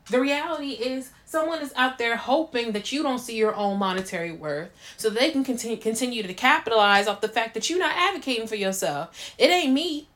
The 0.09 0.21
reality 0.21 0.71
is 0.71 1.11
someone 1.25 1.61
is 1.61 1.73
out 1.75 1.99
there 1.99 2.17
hoping 2.17 2.73
that 2.73 2.93
you 2.93 3.03
don't 3.03 3.19
see 3.19 3.37
your 3.37 3.55
own 3.57 3.79
monetary 3.79 4.31
worth 4.31 4.71
so 4.97 5.11
they 5.11 5.31
can 5.31 5.43
continue 5.43 5.77
continue 5.77 6.23
to 6.23 6.35
capitalize 6.35 7.09
off 7.09 7.21
the 7.21 7.29
fact 7.29 7.55
that 7.55 7.69
you're 7.69 7.81
not 7.81 7.95
advocating 7.97 8.47
for 8.47 8.55
yourself. 8.55 9.35
It 9.37 9.51
ain't 9.51 9.73
me. 9.73 10.09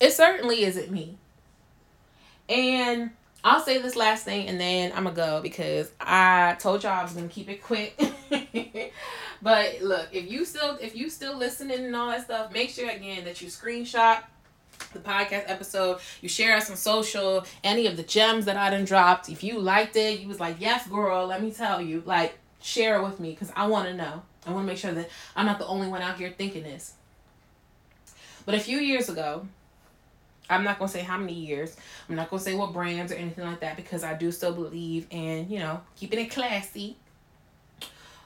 It 0.00 0.12
certainly 0.12 0.64
isn't 0.64 0.90
me. 0.90 1.18
And 2.48 3.10
I'll 3.44 3.60
say 3.60 3.80
this 3.80 3.94
last 3.94 4.24
thing 4.24 4.48
and 4.48 4.58
then 4.58 4.92
I'm 4.94 5.04
gonna 5.04 5.14
go 5.16 5.42
because 5.42 5.90
I 6.00 6.56
told 6.58 6.82
y'all 6.82 6.92
I 6.92 7.02
was 7.02 7.12
gonna 7.12 7.28
keep 7.28 7.50
it 7.50 7.62
quick. 7.62 8.00
but 9.42 9.82
look, 9.82 10.08
if 10.12 10.30
you 10.30 10.46
still 10.46 10.78
if 10.80 10.96
you 10.96 11.10
still 11.10 11.36
listening 11.36 11.84
and 11.84 11.94
all 11.94 12.10
that 12.10 12.24
stuff, 12.24 12.52
make 12.54 12.70
sure 12.70 12.88
again 12.88 13.24
that 13.24 13.42
you 13.42 13.48
screenshot 13.48 14.22
the 14.92 14.98
podcast 14.98 15.44
episode. 15.46 15.98
You 16.20 16.28
share 16.28 16.56
us 16.56 16.70
on 16.70 16.76
social, 16.76 17.44
any 17.62 17.86
of 17.86 17.96
the 17.96 18.02
gems 18.02 18.44
that 18.46 18.56
I 18.56 18.70
done 18.70 18.84
dropped. 18.84 19.28
If 19.28 19.42
you 19.42 19.58
liked 19.58 19.96
it, 19.96 20.20
you 20.20 20.28
was 20.28 20.40
like, 20.40 20.56
yes, 20.58 20.86
girl, 20.86 21.26
let 21.26 21.42
me 21.42 21.50
tell 21.50 21.80
you. 21.80 22.02
Like, 22.04 22.38
share 22.60 22.96
it 22.96 23.02
with 23.02 23.20
me 23.20 23.30
because 23.30 23.52
I 23.56 23.66
want 23.66 23.88
to 23.88 23.94
know. 23.94 24.22
I 24.46 24.52
want 24.52 24.66
to 24.66 24.72
make 24.72 24.78
sure 24.78 24.92
that 24.92 25.08
I'm 25.36 25.46
not 25.46 25.58
the 25.58 25.66
only 25.66 25.88
one 25.88 26.02
out 26.02 26.16
here 26.16 26.32
thinking 26.36 26.62
this. 26.62 26.94
But 28.46 28.54
a 28.54 28.60
few 28.60 28.78
years 28.78 29.08
ago, 29.08 29.46
I'm 30.48 30.64
not 30.64 30.78
gonna 30.78 30.90
say 30.90 31.02
how 31.02 31.16
many 31.16 31.34
years. 31.34 31.76
I'm 32.08 32.16
not 32.16 32.28
gonna 32.28 32.42
say 32.42 32.54
what 32.54 32.72
brands 32.72 33.12
or 33.12 33.14
anything 33.14 33.44
like 33.44 33.60
that 33.60 33.76
because 33.76 34.02
I 34.02 34.14
do 34.14 34.32
still 34.32 34.52
believe 34.52 35.06
in 35.10 35.48
you 35.48 35.60
know 35.60 35.80
keeping 35.96 36.18
it 36.18 36.30
classy. 36.30 36.96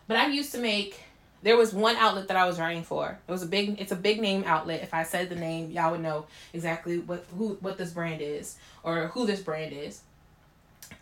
But 0.08 0.16
I 0.16 0.28
used 0.28 0.52
to 0.52 0.58
make. 0.58 1.00
There 1.44 1.58
was 1.58 1.74
one 1.74 1.94
outlet 1.96 2.28
that 2.28 2.38
I 2.38 2.46
was 2.46 2.58
writing 2.58 2.82
for. 2.84 3.18
It 3.28 3.30
was 3.30 3.42
a 3.42 3.46
big. 3.46 3.78
It's 3.78 3.92
a 3.92 3.96
big 3.96 4.18
name 4.18 4.44
outlet. 4.46 4.82
If 4.82 4.94
I 4.94 5.02
said 5.02 5.28
the 5.28 5.36
name, 5.36 5.70
y'all 5.70 5.92
would 5.92 6.00
know 6.00 6.24
exactly 6.54 6.98
what 6.98 7.26
who 7.36 7.58
what 7.60 7.76
this 7.76 7.90
brand 7.90 8.22
is 8.22 8.56
or 8.82 9.08
who 9.08 9.26
this 9.26 9.40
brand 9.40 9.74
is. 9.74 10.00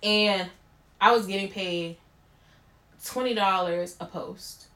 And 0.02 0.50
I 1.00 1.12
was 1.12 1.26
getting 1.26 1.48
paid 1.48 1.96
twenty 3.04 3.34
dollars 3.34 3.96
a 4.00 4.04
post. 4.04 4.66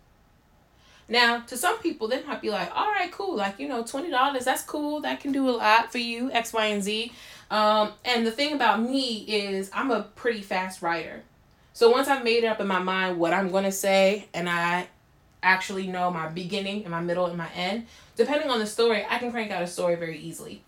Now, 1.09 1.41
to 1.41 1.57
some 1.57 1.79
people, 1.79 2.07
they 2.07 2.23
might 2.23 2.41
be 2.41 2.51
like, 2.51 2.71
all 2.75 2.87
right, 2.87 3.11
cool. 3.13 3.37
Like, 3.37 3.61
you 3.61 3.69
know, 3.69 3.85
$20, 3.85 4.43
that's 4.43 4.65
cool. 4.65 5.03
That 5.03 5.21
can 5.21 5.31
do 5.31 5.49
a 5.49 5.53
lot 5.53 5.93
for 5.93 5.99
you, 5.99 6.33
X, 6.33 6.53
Y, 6.53 6.67
and 6.67 6.83
Z. 6.83 7.13
Um, 7.49 7.93
and 8.05 8.27
the 8.27 8.33
thing 8.33 8.55
about 8.55 8.83
me 8.83 9.19
is 9.19 9.71
I'm 9.73 9.93
a 9.93 10.03
pretty 10.03 10.43
fast 10.43 10.83
writer. 10.83 11.23
So 11.75 11.91
once 11.91 12.09
I've 12.09 12.25
made 12.25 12.43
it 12.43 12.47
up 12.47 12.61
in 12.61 12.67
my 12.67 12.81
mind 12.81 13.19
what 13.19 13.33
I'm 13.33 13.51
going 13.51 13.65
to 13.65 13.71
say 13.71 14.27
and 14.35 14.49
I 14.49 14.89
actually 15.47 15.87
know 15.87 16.11
my 16.11 16.29
beginning 16.29 16.83
and 16.83 16.91
my 16.91 17.01
middle 17.01 17.27
and 17.27 17.39
my 17.39 17.49
end, 17.55 17.87
depending 18.17 18.51
on 18.51 18.59
the 18.59 18.67
story, 18.67 19.07
I 19.09 19.19
can 19.19 19.31
crank 19.31 19.51
out 19.51 19.63
a 19.63 19.67
story 19.67 19.95
very 19.95 20.19
easily. 20.19 20.63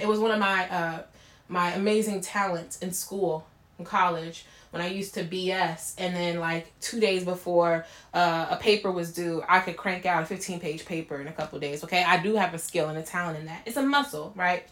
It 0.00 0.08
was 0.08 0.18
one 0.18 0.30
of 0.30 0.38
my 0.38 0.68
uh, 0.68 1.02
my 1.48 1.72
amazing 1.72 2.20
talents 2.20 2.78
in 2.78 2.92
school, 2.92 3.46
in 3.78 3.84
college 3.84 4.44
when 4.70 4.80
I 4.80 4.86
used 4.86 5.14
to 5.14 5.24
BS, 5.24 5.94
and 5.98 6.14
then 6.14 6.38
like 6.38 6.72
two 6.80 7.00
days 7.00 7.24
before 7.24 7.84
uh, 8.14 8.46
a 8.50 8.56
paper 8.56 8.90
was 8.90 9.12
due, 9.12 9.42
I 9.48 9.58
could 9.60 9.76
crank 9.76 10.06
out 10.06 10.22
a 10.22 10.26
15 10.26 10.60
page 10.60 10.84
paper 10.84 11.20
in 11.20 11.26
a 11.26 11.32
couple 11.32 11.58
days. 11.58 11.82
Okay, 11.84 12.04
I 12.04 12.22
do 12.22 12.36
have 12.36 12.54
a 12.54 12.58
skill 12.58 12.88
and 12.88 12.96
a 12.96 13.02
talent 13.02 13.38
in 13.38 13.46
that. 13.46 13.62
It's 13.66 13.76
a 13.76 13.82
muscle, 13.82 14.32
right? 14.36 14.66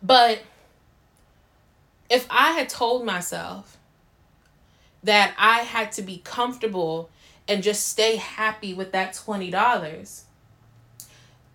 But 0.00 0.42
if 2.08 2.26
I 2.30 2.52
had 2.52 2.68
told 2.68 3.04
myself 3.04 3.76
that 5.02 5.34
I 5.38 5.58
had 5.60 5.92
to 5.92 6.02
be 6.02 6.18
comfortable 6.18 7.10
and 7.48 7.62
just 7.62 7.88
stay 7.88 8.16
happy 8.16 8.74
with 8.74 8.92
that 8.92 9.14
$20, 9.14 10.22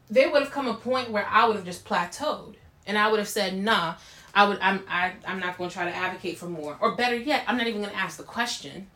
there 0.10 0.32
would 0.32 0.42
have 0.42 0.52
come 0.52 0.68
a 0.68 0.74
point 0.74 1.12
where 1.12 1.26
I 1.30 1.48
would 1.48 1.56
have 1.56 1.66
just 1.66 1.86
plateaued 1.86 2.56
and 2.86 2.98
I 2.98 3.10
would 3.10 3.20
have 3.20 3.28
said, 3.30 3.58
nah, 3.58 3.96
I 4.34 4.48
would 4.48 4.60
I'm 4.60 4.84
I, 4.90 5.14
I'm 5.28 5.40
not 5.40 5.58
going 5.58 5.70
to 5.70 5.74
try 5.74 5.86
to 5.86 5.96
advocate 5.96 6.38
for 6.38 6.48
more. 6.48 6.78
Or 6.82 6.96
better 6.96 7.16
yet, 7.16 7.44
I'm 7.48 7.58
not 7.58 7.68
even 7.68 7.82
going 7.82 7.94
to 7.94 8.00
ask 8.00 8.18
the 8.18 8.24
question. 8.24 8.88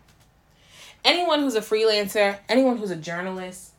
Anyone 1.06 1.42
who's 1.42 1.56
a 1.56 1.62
freelancer, 1.62 2.40
anyone 2.50 2.78
who's 2.78 2.92
a 2.92 2.96
journalist, 2.96 3.72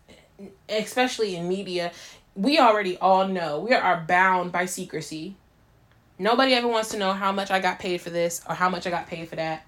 especially 0.68 1.36
in 1.36 1.48
media, 1.48 1.92
we 2.34 2.58
already 2.58 2.96
all 2.98 3.26
know 3.26 3.60
we 3.60 3.74
are 3.74 4.04
bound 4.06 4.52
by 4.52 4.66
secrecy. 4.66 5.36
Nobody 6.18 6.54
ever 6.54 6.68
wants 6.68 6.90
to 6.90 6.98
know 6.98 7.12
how 7.12 7.32
much 7.32 7.50
I 7.50 7.60
got 7.60 7.78
paid 7.78 8.00
for 8.00 8.10
this 8.10 8.40
or 8.48 8.54
how 8.54 8.68
much 8.68 8.86
I 8.86 8.90
got 8.90 9.08
paid 9.08 9.28
for 9.28 9.36
that. 9.36 9.66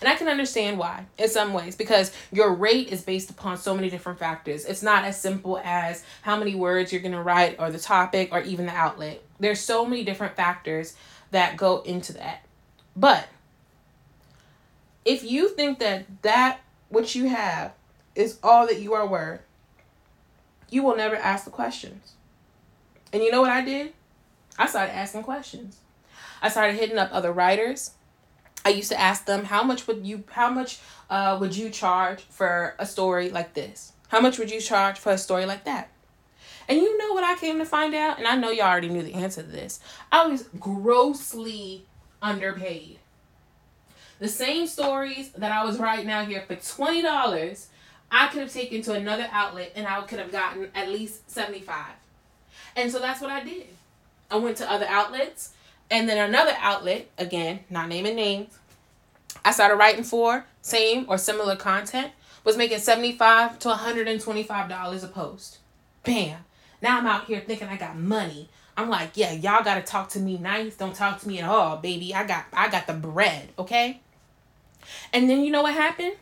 And 0.00 0.08
I 0.08 0.16
can 0.16 0.28
understand 0.28 0.78
why 0.78 1.04
in 1.18 1.28
some 1.28 1.52
ways 1.52 1.76
because 1.76 2.12
your 2.32 2.54
rate 2.54 2.88
is 2.88 3.02
based 3.02 3.28
upon 3.30 3.58
so 3.58 3.74
many 3.74 3.90
different 3.90 4.18
factors. 4.18 4.64
It's 4.64 4.82
not 4.82 5.04
as 5.04 5.20
simple 5.20 5.60
as 5.62 6.04
how 6.22 6.38
many 6.38 6.54
words 6.54 6.92
you're 6.92 7.02
going 7.02 7.12
to 7.12 7.22
write 7.22 7.56
or 7.58 7.70
the 7.70 7.78
topic 7.78 8.30
or 8.32 8.40
even 8.40 8.66
the 8.66 8.72
outlet. 8.72 9.22
There's 9.38 9.60
so 9.60 9.84
many 9.84 10.04
different 10.04 10.36
factors 10.36 10.96
that 11.32 11.56
go 11.56 11.82
into 11.82 12.14
that. 12.14 12.44
But 12.96 13.28
if 15.04 15.22
you 15.22 15.48
think 15.50 15.78
that 15.80 16.06
that 16.22 16.60
what 16.88 17.14
you 17.14 17.28
have 17.28 17.72
is 18.14 18.38
all 18.42 18.66
that 18.66 18.80
you 18.80 18.94
are 18.94 19.06
worth, 19.06 19.40
you 20.70 20.82
will 20.82 20.96
never 20.96 21.16
ask 21.16 21.44
the 21.44 21.50
questions. 21.50 22.12
And 23.12 23.22
you 23.22 23.30
know 23.30 23.40
what 23.40 23.50
I 23.50 23.62
did? 23.62 23.92
I 24.58 24.66
started 24.66 24.94
asking 24.94 25.22
questions. 25.24 25.78
I 26.42 26.48
started 26.48 26.76
hitting 26.76 26.98
up 26.98 27.10
other 27.12 27.32
writers. 27.32 27.92
I 28.64 28.70
used 28.70 28.90
to 28.90 29.00
ask 29.00 29.24
them 29.24 29.44
how 29.44 29.62
much 29.62 29.86
would 29.86 30.06
you 30.06 30.24
how 30.30 30.50
much 30.50 30.78
uh, 31.08 31.36
would 31.40 31.56
you 31.56 31.70
charge 31.70 32.22
for 32.22 32.74
a 32.78 32.86
story 32.86 33.30
like 33.30 33.54
this? 33.54 33.92
How 34.08 34.20
much 34.20 34.38
would 34.38 34.50
you 34.50 34.60
charge 34.60 34.98
for 34.98 35.12
a 35.12 35.18
story 35.18 35.46
like 35.46 35.64
that? 35.64 35.90
And 36.68 36.78
you 36.78 36.98
know 36.98 37.14
what 37.14 37.24
I 37.24 37.36
came 37.36 37.58
to 37.58 37.64
find 37.64 37.94
out? 37.94 38.18
And 38.18 38.26
I 38.26 38.36
know 38.36 38.50
y'all 38.50 38.66
already 38.66 38.88
knew 38.88 39.02
the 39.02 39.14
answer 39.14 39.42
to 39.42 39.48
this. 39.48 39.80
I 40.12 40.26
was 40.26 40.44
grossly 40.58 41.84
underpaid. 42.22 42.98
The 44.20 44.28
same 44.28 44.66
stories 44.66 45.30
that 45.30 45.50
I 45.50 45.64
was 45.64 45.78
writing 45.78 46.10
out 46.10 46.28
here 46.28 46.42
for 46.46 46.54
$20, 46.54 47.66
I 48.10 48.28
could 48.28 48.42
have 48.42 48.52
taken 48.52 48.82
to 48.82 48.92
another 48.92 49.26
outlet 49.32 49.72
and 49.74 49.86
I 49.86 50.00
could 50.02 50.18
have 50.18 50.30
gotten 50.30 50.68
at 50.74 50.90
least 50.90 51.30
75 51.30 51.86
And 52.76 52.92
so 52.92 52.98
that's 52.98 53.20
what 53.20 53.30
I 53.30 53.42
did. 53.42 53.66
I 54.30 54.36
went 54.36 54.56
to 54.58 54.70
other 54.70 54.86
outlets 54.86 55.54
and 55.90 56.08
then 56.08 56.18
another 56.18 56.54
outlet, 56.60 57.08
again, 57.18 57.60
not 57.68 57.88
naming 57.88 58.16
names, 58.16 58.58
I 59.44 59.52
started 59.52 59.76
writing 59.76 60.04
for 60.04 60.44
same 60.62 61.06
or 61.08 61.18
similar 61.18 61.56
content, 61.56 62.12
was 62.44 62.56
making 62.56 62.78
75 62.78 63.58
to 63.60 63.68
$125 63.68 65.04
a 65.04 65.06
post. 65.08 65.58
Bam. 66.04 66.44
Now 66.82 66.98
I'm 66.98 67.06
out 67.06 67.26
here 67.26 67.40
thinking 67.40 67.68
I 67.68 67.76
got 67.76 67.98
money. 67.98 68.48
I'm 68.76 68.88
like, 68.88 69.10
yeah, 69.14 69.32
y'all 69.32 69.64
gotta 69.64 69.82
talk 69.82 70.08
to 70.10 70.20
me 70.20 70.38
nice. 70.38 70.76
Don't 70.76 70.94
talk 70.94 71.20
to 71.20 71.28
me 71.28 71.38
at 71.40 71.48
all, 71.48 71.76
baby. 71.76 72.14
I 72.14 72.26
got 72.26 72.46
I 72.52 72.68
got 72.70 72.86
the 72.86 72.94
bread, 72.94 73.50
okay? 73.58 74.00
And 75.12 75.28
then 75.28 75.44
you 75.44 75.50
know 75.50 75.62
what 75.62 75.74
happened? 75.74 76.14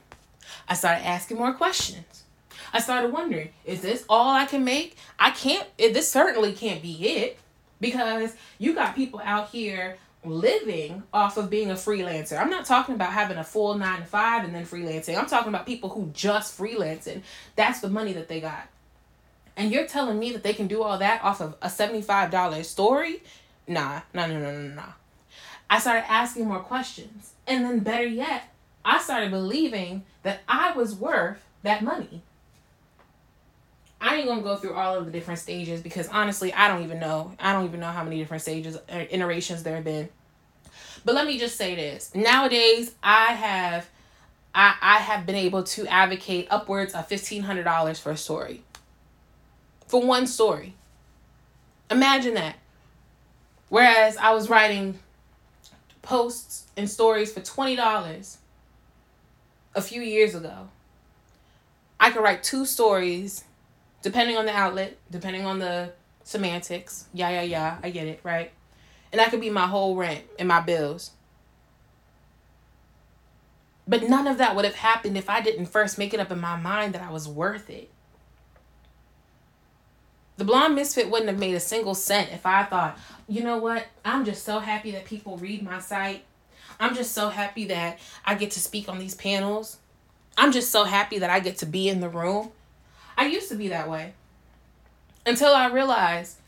I 0.68 0.74
started 0.74 1.06
asking 1.06 1.36
more 1.36 1.52
questions. 1.52 2.24
I 2.72 2.80
started 2.80 3.12
wondering, 3.12 3.50
is 3.64 3.80
this 3.80 4.04
all 4.08 4.34
I 4.34 4.44
can 4.44 4.64
make? 4.64 4.96
I 5.18 5.30
can't, 5.30 5.66
this 5.78 6.10
certainly 6.10 6.52
can't 6.52 6.82
be 6.82 6.92
it 6.92 7.38
because 7.80 8.34
you 8.58 8.74
got 8.74 8.96
people 8.96 9.20
out 9.24 9.50
here 9.50 9.98
living 10.24 11.02
off 11.12 11.36
of 11.36 11.48
being 11.48 11.70
a 11.70 11.74
freelancer. 11.74 12.38
I'm 12.38 12.50
not 12.50 12.66
talking 12.66 12.94
about 12.94 13.12
having 13.12 13.38
a 13.38 13.44
full 13.44 13.74
nine 13.76 14.00
to 14.00 14.06
five 14.06 14.44
and 14.44 14.54
then 14.54 14.66
freelancing. 14.66 15.16
I'm 15.16 15.26
talking 15.26 15.48
about 15.48 15.66
people 15.66 15.88
who 15.90 16.10
just 16.12 16.58
freelancing. 16.58 17.22
That's 17.56 17.80
the 17.80 17.88
money 17.88 18.12
that 18.14 18.28
they 18.28 18.40
got. 18.40 18.68
And 19.56 19.72
you're 19.72 19.86
telling 19.86 20.18
me 20.18 20.32
that 20.32 20.42
they 20.42 20.54
can 20.54 20.68
do 20.68 20.82
all 20.82 20.98
that 20.98 21.22
off 21.24 21.40
of 21.40 21.56
a 21.60 21.68
$75 21.68 22.64
story? 22.64 23.22
Nah, 23.66 24.02
no, 24.14 24.26
no, 24.26 24.38
no, 24.38 24.52
no, 24.52 24.74
no. 24.74 24.84
I 25.68 25.80
started 25.80 26.10
asking 26.10 26.46
more 26.46 26.60
questions. 26.60 27.32
And 27.46 27.64
then, 27.64 27.80
better 27.80 28.06
yet, 28.06 28.52
I 28.84 29.00
started 29.00 29.30
believing 29.30 30.04
that 30.22 30.40
I 30.48 30.72
was 30.72 30.94
worth 30.94 31.44
that 31.62 31.82
money. 31.82 32.22
I 34.00 34.16
ain't 34.16 34.28
gonna 34.28 34.42
go 34.42 34.56
through 34.56 34.74
all 34.74 34.96
of 34.96 35.06
the 35.06 35.10
different 35.10 35.40
stages 35.40 35.80
because 35.80 36.08
honestly, 36.08 36.52
I 36.52 36.68
don't 36.68 36.84
even 36.84 37.00
know. 37.00 37.32
I 37.38 37.52
don't 37.52 37.64
even 37.64 37.80
know 37.80 37.90
how 37.90 38.04
many 38.04 38.18
different 38.18 38.42
stages 38.42 38.76
or 38.76 38.80
uh, 38.90 39.04
iterations 39.10 39.62
there 39.64 39.74
have 39.74 39.84
been. 39.84 40.08
But 41.04 41.14
let 41.14 41.26
me 41.26 41.38
just 41.38 41.56
say 41.56 41.74
this. 41.74 42.14
Nowadays, 42.14 42.94
I 43.02 43.32
have 43.32 43.88
I, 44.54 44.76
I 44.80 44.98
have 44.98 45.26
been 45.26 45.34
able 45.34 45.64
to 45.64 45.86
advocate 45.86 46.46
upwards 46.50 46.94
of 46.94 47.06
fifteen 47.08 47.42
hundred 47.42 47.64
dollars 47.64 47.98
for 47.98 48.10
a 48.10 48.16
story. 48.16 48.62
For 49.86 50.04
one 50.04 50.26
story. 50.26 50.74
Imagine 51.90 52.34
that. 52.34 52.56
Whereas 53.68 54.16
I 54.16 54.32
was 54.32 54.48
writing 54.48 54.98
posts 56.02 56.66
and 56.76 56.88
stories 56.88 57.32
for 57.32 57.40
twenty 57.40 57.74
dollars 57.74 58.38
a 59.74 59.82
few 59.82 60.02
years 60.02 60.34
ago. 60.34 60.68
I 62.00 62.10
could 62.10 62.22
write 62.22 62.42
two 62.42 62.64
stories 62.64 63.44
depending 64.08 64.38
on 64.38 64.46
the 64.46 64.56
outlet, 64.56 64.96
depending 65.10 65.44
on 65.44 65.58
the 65.58 65.92
semantics. 66.24 67.08
Yeah, 67.12 67.28
yeah, 67.28 67.42
yeah. 67.42 67.78
I 67.82 67.90
get 67.90 68.06
it, 68.06 68.20
right? 68.22 68.50
And 69.12 69.18
that 69.18 69.30
could 69.30 69.42
be 69.42 69.50
my 69.50 69.66
whole 69.66 69.96
rent 69.96 70.24
and 70.38 70.48
my 70.48 70.60
bills. 70.60 71.10
But 73.86 74.08
none 74.08 74.26
of 74.26 74.38
that 74.38 74.56
would 74.56 74.64
have 74.64 74.76
happened 74.76 75.18
if 75.18 75.28
I 75.28 75.42
didn't 75.42 75.66
first 75.66 75.98
make 75.98 76.14
it 76.14 76.20
up 76.20 76.32
in 76.32 76.40
my 76.40 76.56
mind 76.56 76.94
that 76.94 77.02
I 77.02 77.10
was 77.10 77.28
worth 77.28 77.68
it. 77.68 77.90
The 80.38 80.44
Blonde 80.46 80.74
Misfit 80.74 81.10
wouldn't 81.10 81.28
have 81.28 81.38
made 81.38 81.54
a 81.54 81.60
single 81.60 81.94
cent 81.94 82.30
if 82.32 82.46
I 82.46 82.64
thought, 82.64 82.98
you 83.28 83.42
know 83.42 83.58
what? 83.58 83.88
I'm 84.06 84.24
just 84.24 84.42
so 84.42 84.58
happy 84.58 84.90
that 84.92 85.04
people 85.04 85.36
read 85.36 85.62
my 85.62 85.80
site. 85.80 86.24
I'm 86.80 86.94
just 86.94 87.12
so 87.12 87.28
happy 87.28 87.66
that 87.66 87.98
I 88.24 88.36
get 88.36 88.52
to 88.52 88.60
speak 88.60 88.88
on 88.88 88.98
these 88.98 89.14
panels. 89.14 89.76
I'm 90.38 90.52
just 90.52 90.70
so 90.70 90.84
happy 90.84 91.18
that 91.18 91.28
I 91.28 91.40
get 91.40 91.58
to 91.58 91.66
be 91.66 91.90
in 91.90 92.00
the 92.00 92.08
room. 92.08 92.52
I 93.18 93.26
used 93.26 93.48
to 93.48 93.56
be 93.56 93.68
that 93.68 93.90
way. 93.90 94.14
Until 95.26 95.52
I 95.52 95.66
realized 95.66 96.38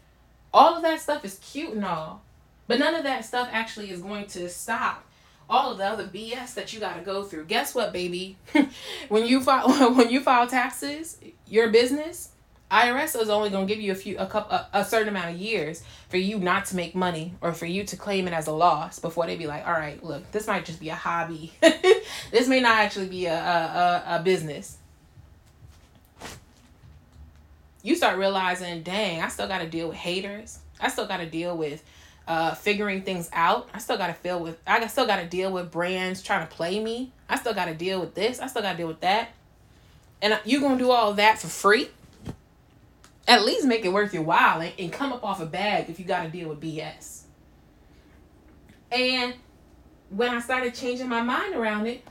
all 0.54 0.76
of 0.76 0.82
that 0.82 1.00
stuff 1.00 1.24
is 1.24 1.38
cute 1.42 1.74
and 1.74 1.84
all. 1.84 2.22
But 2.68 2.78
none 2.78 2.94
of 2.94 3.02
that 3.02 3.24
stuff 3.24 3.48
actually 3.50 3.90
is 3.90 4.00
going 4.00 4.26
to 4.28 4.48
stop 4.48 5.04
all 5.48 5.72
of 5.72 5.78
the 5.78 5.84
other 5.84 6.06
BS 6.06 6.54
that 6.54 6.72
you 6.72 6.78
got 6.78 6.96
to 6.96 7.02
go 7.02 7.24
through. 7.24 7.46
Guess 7.46 7.74
what, 7.74 7.92
baby? 7.92 8.36
when 9.08 9.26
you 9.26 9.40
file 9.40 9.68
when 9.94 10.10
you 10.10 10.20
file 10.20 10.46
taxes, 10.46 11.18
your 11.48 11.70
business, 11.70 12.30
IRS 12.70 13.20
is 13.20 13.28
only 13.28 13.50
going 13.50 13.66
to 13.66 13.74
give 13.74 13.82
you 13.82 13.90
a 13.90 13.96
few 13.96 14.16
a 14.18 14.26
couple 14.26 14.52
a, 14.56 14.68
a, 14.72 14.84
certain 14.84 15.08
amount 15.08 15.34
of 15.34 15.40
years 15.40 15.82
for 16.08 16.18
you 16.18 16.38
not 16.38 16.66
to 16.66 16.76
make 16.76 16.94
money 16.94 17.34
or 17.40 17.52
for 17.52 17.66
you 17.66 17.82
to 17.82 17.96
claim 17.96 18.28
it 18.28 18.32
as 18.32 18.46
a 18.46 18.52
loss 18.52 19.00
before 19.00 19.26
they 19.26 19.34
be 19.34 19.48
like, 19.48 19.66
"All 19.66 19.72
right, 19.72 20.02
look, 20.04 20.30
this 20.30 20.46
might 20.46 20.64
just 20.64 20.78
be 20.78 20.90
a 20.90 20.94
hobby. 20.94 21.52
this 22.30 22.46
may 22.46 22.60
not 22.60 22.78
actually 22.78 23.08
be 23.08 23.26
a, 23.26 23.34
a, 23.34 24.04
a, 24.06 24.16
a 24.20 24.22
business." 24.22 24.78
You 27.82 27.94
start 27.96 28.18
realizing, 28.18 28.82
"Dang, 28.82 29.22
I 29.22 29.28
still 29.28 29.48
got 29.48 29.58
to 29.58 29.68
deal 29.68 29.88
with 29.88 29.96
haters. 29.96 30.58
I 30.80 30.88
still 30.88 31.06
got 31.06 31.18
to 31.18 31.26
deal 31.26 31.56
with 31.56 31.82
uh, 32.30 32.54
figuring 32.54 33.02
things 33.02 33.28
out. 33.32 33.68
I 33.74 33.78
still 33.78 33.98
gotta 33.98 34.14
feel 34.14 34.38
with 34.38 34.56
I 34.64 34.86
still 34.86 35.04
gotta 35.04 35.26
deal 35.26 35.50
with 35.50 35.72
brands 35.72 36.22
trying 36.22 36.46
to 36.46 36.54
play 36.54 36.78
me. 36.78 37.10
I 37.28 37.36
still 37.36 37.54
gotta 37.54 37.74
deal 37.74 37.98
with 37.98 38.14
this. 38.14 38.38
I 38.38 38.46
still 38.46 38.62
gotta 38.62 38.78
deal 38.78 38.86
with 38.86 39.00
that. 39.00 39.30
And 40.22 40.38
you're 40.44 40.60
gonna 40.60 40.78
do 40.78 40.92
all 40.92 41.12
that 41.14 41.40
for 41.40 41.48
free? 41.48 41.88
At 43.26 43.44
least 43.44 43.66
make 43.66 43.84
it 43.84 43.92
worth 43.92 44.14
your 44.14 44.22
while 44.22 44.60
and, 44.60 44.72
and 44.78 44.92
come 44.92 45.12
up 45.12 45.24
off 45.24 45.40
a 45.40 45.46
bag 45.46 45.90
if 45.90 45.98
you 45.98 46.04
gotta 46.04 46.28
deal 46.28 46.48
with 46.48 46.60
BS. 46.60 47.22
And 48.92 49.34
when 50.10 50.30
I 50.30 50.38
started 50.38 50.72
changing 50.72 51.08
my 51.08 51.22
mind 51.22 51.56
around 51.56 51.88
it, 51.88 52.06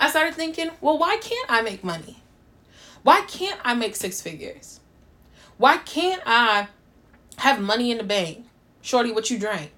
I 0.00 0.10
started 0.10 0.34
thinking, 0.34 0.70
well, 0.80 0.98
why 0.98 1.18
can't 1.20 1.48
I 1.48 1.62
make 1.62 1.84
money? 1.84 2.18
Why 3.04 3.20
can't 3.28 3.60
I 3.64 3.74
make 3.74 3.94
six 3.94 4.20
figures? 4.20 4.80
Why 5.58 5.78
can't 5.78 6.22
I 6.26 6.68
have 7.38 7.60
money 7.60 7.90
in 7.90 7.98
the 7.98 8.04
bank? 8.04 8.46
Shorty, 8.82 9.12
what 9.12 9.30
you 9.30 9.38
drank? 9.38 9.72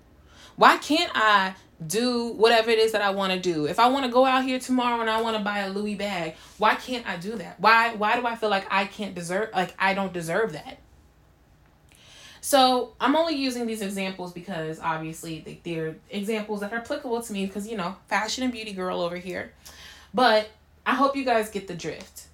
Why 0.57 0.77
can't 0.77 1.11
I 1.14 1.55
do 1.87 2.33
whatever 2.33 2.71
it 2.71 2.79
is 2.79 2.93
that 2.93 3.03
I 3.03 3.11
want 3.11 3.33
to 3.33 3.38
do? 3.38 3.67
If 3.67 3.79
I 3.79 3.88
want 3.88 4.05
to 4.05 4.11
go 4.11 4.27
out 4.27 4.45
here 4.45 4.59
tomorrow 4.59 5.01
and 5.01 5.09
I 5.09 5.21
want 5.21 5.37
to 5.37 5.43
buy 5.43 5.61
a 5.61 5.71
Louis 5.71 5.95
bag, 5.95 6.35
why 6.59 6.75
can't 6.75 7.09
I 7.09 7.17
do 7.17 7.37
that? 7.37 7.61
Why 7.61 7.95
why 7.95 8.19
do 8.19 8.27
I 8.27 8.35
feel 8.35 8.51
like 8.51 8.67
I 8.71 8.87
can't 8.87 9.14
deserve 9.14 9.51
like 9.55 9.75
I 9.79 9.95
don't 9.95 10.12
deserve 10.12 10.53
that? 10.53 10.79
So 12.41 12.95
I'm 13.01 13.14
only 13.14 13.35
using 13.35 13.67
these 13.67 13.83
examples 13.83 14.33
because 14.33 14.81
obviously 14.81 15.61
they're 15.64 15.97
examples 16.11 16.61
that 16.61 16.73
are 16.73 16.79
applicable 16.79 17.23
to 17.23 17.33
me 17.33 17.47
because 17.47 17.69
you 17.69 17.77
know 17.77 17.97
fashion 18.09 18.43
and 18.43 18.53
beauty 18.53 18.73
girl 18.73 19.01
over 19.01 19.17
here. 19.17 19.53
But 20.12 20.49
I 20.85 20.95
hope 20.95 21.17
you 21.17 21.25
guys 21.25 21.51
get 21.51 21.69
the 21.69 21.75
drift. 21.75 22.27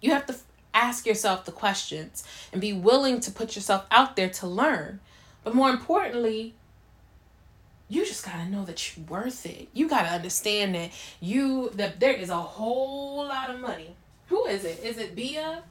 You 0.00 0.10
have 0.10 0.26
to 0.26 0.36
ask 0.76 1.06
yourself 1.06 1.44
the 1.44 1.52
questions 1.52 2.22
and 2.52 2.60
be 2.60 2.72
willing 2.72 3.18
to 3.20 3.30
put 3.30 3.56
yourself 3.56 3.86
out 3.90 4.14
there 4.14 4.28
to 4.28 4.46
learn. 4.46 5.00
But 5.42 5.54
more 5.54 5.70
importantly, 5.70 6.54
you 7.88 8.04
just 8.04 8.24
gotta 8.24 8.48
know 8.48 8.64
that 8.64 8.96
you're 8.96 9.06
worth 9.06 9.46
it. 9.46 9.68
You 9.72 9.88
gotta 9.88 10.08
understand 10.08 10.74
that 10.74 10.90
you 11.20 11.70
that 11.74 11.98
there 11.98 12.12
is 12.12 12.30
a 12.30 12.36
whole 12.36 13.26
lot 13.26 13.50
of 13.50 13.60
money. 13.60 13.96
Who 14.26 14.44
is 14.46 14.64
it? 14.64 14.82
Is 14.84 14.98
it 14.98 15.16
Bia? 15.16 15.62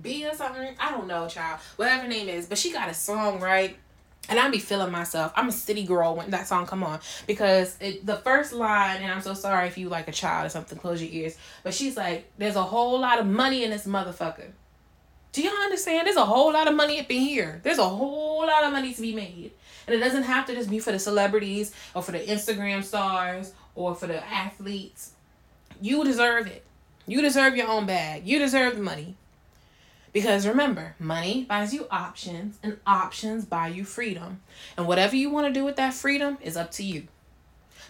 Bia 0.00 0.34
something? 0.34 0.74
I 0.78 0.90
don't 0.90 1.06
know, 1.06 1.26
child. 1.28 1.60
Whatever 1.76 2.06
name 2.06 2.28
is, 2.28 2.46
but 2.46 2.58
she 2.58 2.72
got 2.72 2.88
a 2.88 2.94
song 2.94 3.40
right. 3.40 3.76
And 4.28 4.38
I 4.38 4.48
be 4.48 4.58
feeling 4.58 4.90
myself. 4.90 5.32
I'm 5.36 5.48
a 5.48 5.52
city 5.52 5.84
girl 5.84 6.16
when 6.16 6.30
that 6.30 6.46
song 6.46 6.66
come 6.66 6.82
on 6.82 7.00
because 7.26 7.76
it, 7.80 8.06
the 8.06 8.16
first 8.16 8.52
line, 8.52 9.02
and 9.02 9.12
I'm 9.12 9.20
so 9.20 9.34
sorry 9.34 9.68
if 9.68 9.76
you 9.76 9.88
like 9.88 10.08
a 10.08 10.12
child 10.12 10.46
or 10.46 10.48
something. 10.48 10.78
Close 10.78 11.02
your 11.02 11.12
ears. 11.12 11.36
But 11.62 11.74
she's 11.74 11.96
like, 11.96 12.30
"There's 12.38 12.56
a 12.56 12.62
whole 12.62 12.98
lot 12.98 13.18
of 13.18 13.26
money 13.26 13.64
in 13.64 13.70
this 13.70 13.86
motherfucker." 13.86 14.52
Do 15.32 15.42
y'all 15.42 15.52
understand? 15.52 16.06
There's 16.06 16.16
a 16.16 16.24
whole 16.24 16.52
lot 16.52 16.68
of 16.68 16.74
money 16.74 17.00
up 17.00 17.10
in 17.10 17.20
here. 17.20 17.60
There's 17.64 17.78
a 17.78 17.88
whole 17.88 18.46
lot 18.46 18.62
of 18.62 18.72
money 18.72 18.94
to 18.94 19.02
be 19.02 19.14
made. 19.14 19.50
And 19.86 19.94
it 19.94 19.98
doesn't 19.98 20.22
have 20.22 20.46
to 20.46 20.54
just 20.54 20.70
be 20.70 20.78
for 20.78 20.92
the 20.92 20.98
celebrities 20.98 21.74
or 21.92 22.02
for 22.02 22.12
the 22.12 22.20
Instagram 22.20 22.84
stars 22.84 23.52
or 23.74 23.96
for 23.96 24.06
the 24.06 24.24
athletes. 24.24 25.10
You 25.80 26.04
deserve 26.04 26.46
it. 26.46 26.64
You 27.06 27.20
deserve 27.20 27.56
your 27.56 27.68
own 27.68 27.84
bag. 27.84 28.26
You 28.26 28.38
deserve 28.38 28.76
the 28.76 28.82
money. 28.82 29.16
Because 30.14 30.46
remember, 30.46 30.94
money 31.00 31.44
buys 31.44 31.74
you 31.74 31.88
options 31.90 32.58
and 32.62 32.78
options 32.86 33.44
buy 33.44 33.66
you 33.66 33.84
freedom. 33.84 34.40
And 34.76 34.86
whatever 34.86 35.16
you 35.16 35.28
want 35.28 35.48
to 35.48 35.52
do 35.52 35.64
with 35.64 35.74
that 35.76 35.92
freedom 35.92 36.38
is 36.40 36.56
up 36.56 36.70
to 36.72 36.84
you. 36.84 37.08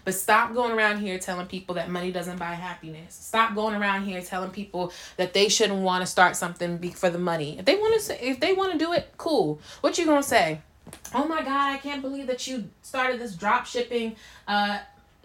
But 0.07 0.15
stop 0.15 0.55
going 0.55 0.73
around 0.73 1.01
here 1.01 1.19
telling 1.19 1.47
people 1.47 1.75
that 1.75 1.91
money 1.91 2.11
doesn't 2.13 2.39
buy 2.39 2.55
happiness. 2.55 3.15
Stop 3.15 3.55
going 3.55 3.75
around 3.75 4.05
here 4.05 4.23
telling 4.23 4.51
people 4.51 4.91
that 5.19 5.35
they 5.35 5.51
shouldn't 5.51 5.81
want 5.81 6.03
to 6.03 6.07
start 6.07 6.35
something 6.35 6.79
for 6.93 7.11
the 7.11 7.19
money. 7.19 7.59
If 7.59 7.67
they 7.67 7.75
want 7.75 8.01
to, 8.01 8.27
if 8.27 8.41
they 8.41 8.55
want 8.55 8.73
to 8.73 8.79
do 8.79 8.95
it, 8.95 9.13
cool. 9.19 9.61
What 9.83 9.99
you 9.99 10.07
gonna 10.07 10.23
say? 10.23 10.63
Oh 11.15 11.27
my 11.27 11.43
God, 11.43 11.75
I 11.75 11.79
can't 11.79 12.03
believe 12.03 12.27
that 12.27 12.47
you 12.47 12.71
started 12.83 13.21
this 13.21 13.35
drop 13.35 13.67
shipping 13.67 14.17
uh, 14.49 14.81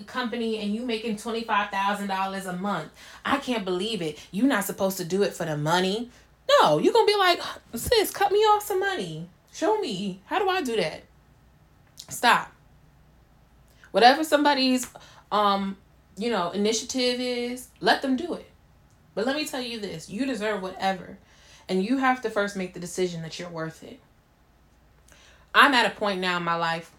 company 0.06 0.60
and 0.60 0.74
you 0.74 0.86
making 0.86 1.18
twenty 1.18 1.44
five 1.44 1.70
thousand 1.72 2.08
dollars 2.08 2.46
a 2.46 2.54
month. 2.54 2.90
I 3.26 3.38
can't 3.38 3.66
believe 3.66 4.02
it. 4.02 4.20
You're 4.32 4.48
not 4.48 4.66
supposed 4.66 4.98
to 4.98 5.06
do 5.06 5.24
it 5.24 5.34
for 5.34 5.46
the 5.46 5.58
money. 5.58 6.10
No, 6.50 6.80
you're 6.80 6.94
gonna 6.94 7.06
be 7.06 7.16
like, 7.16 7.42
sis, 7.76 8.12
cut 8.12 8.32
me 8.32 8.40
off 8.40 8.64
some 8.64 8.80
money. 8.80 9.30
Show 9.54 9.80
me. 9.80 10.22
How 10.26 10.40
do 10.40 10.50
I 10.50 10.62
do 10.62 10.76
that? 10.76 11.04
Stop. 12.10 12.52
Whatever 13.92 14.24
somebody's 14.24 14.88
um, 15.32 15.78
you 16.18 16.30
know, 16.30 16.52
initiative 16.52 17.20
is, 17.20 17.70
let 17.80 18.02
them 18.02 18.16
do 18.16 18.34
it. 18.34 18.50
But 19.16 19.26
let 19.26 19.36
me 19.36 19.46
tell 19.46 19.62
you 19.62 19.80
this, 19.80 20.10
you 20.10 20.26
deserve 20.26 20.62
whatever. 20.62 21.18
And 21.68 21.84
you 21.84 21.98
have 21.98 22.22
to 22.24 22.30
first 22.30 22.56
make 22.56 22.74
the 22.74 22.80
decision 22.80 23.22
that 23.22 23.40
you're 23.40 23.50
worth 23.50 23.84
it. 23.84 24.00
I'm 25.54 25.74
at 25.74 25.86
a 25.86 25.96
point 25.96 26.20
now 26.20 26.38
in 26.38 26.44
my 26.44 26.56
life 26.56 26.92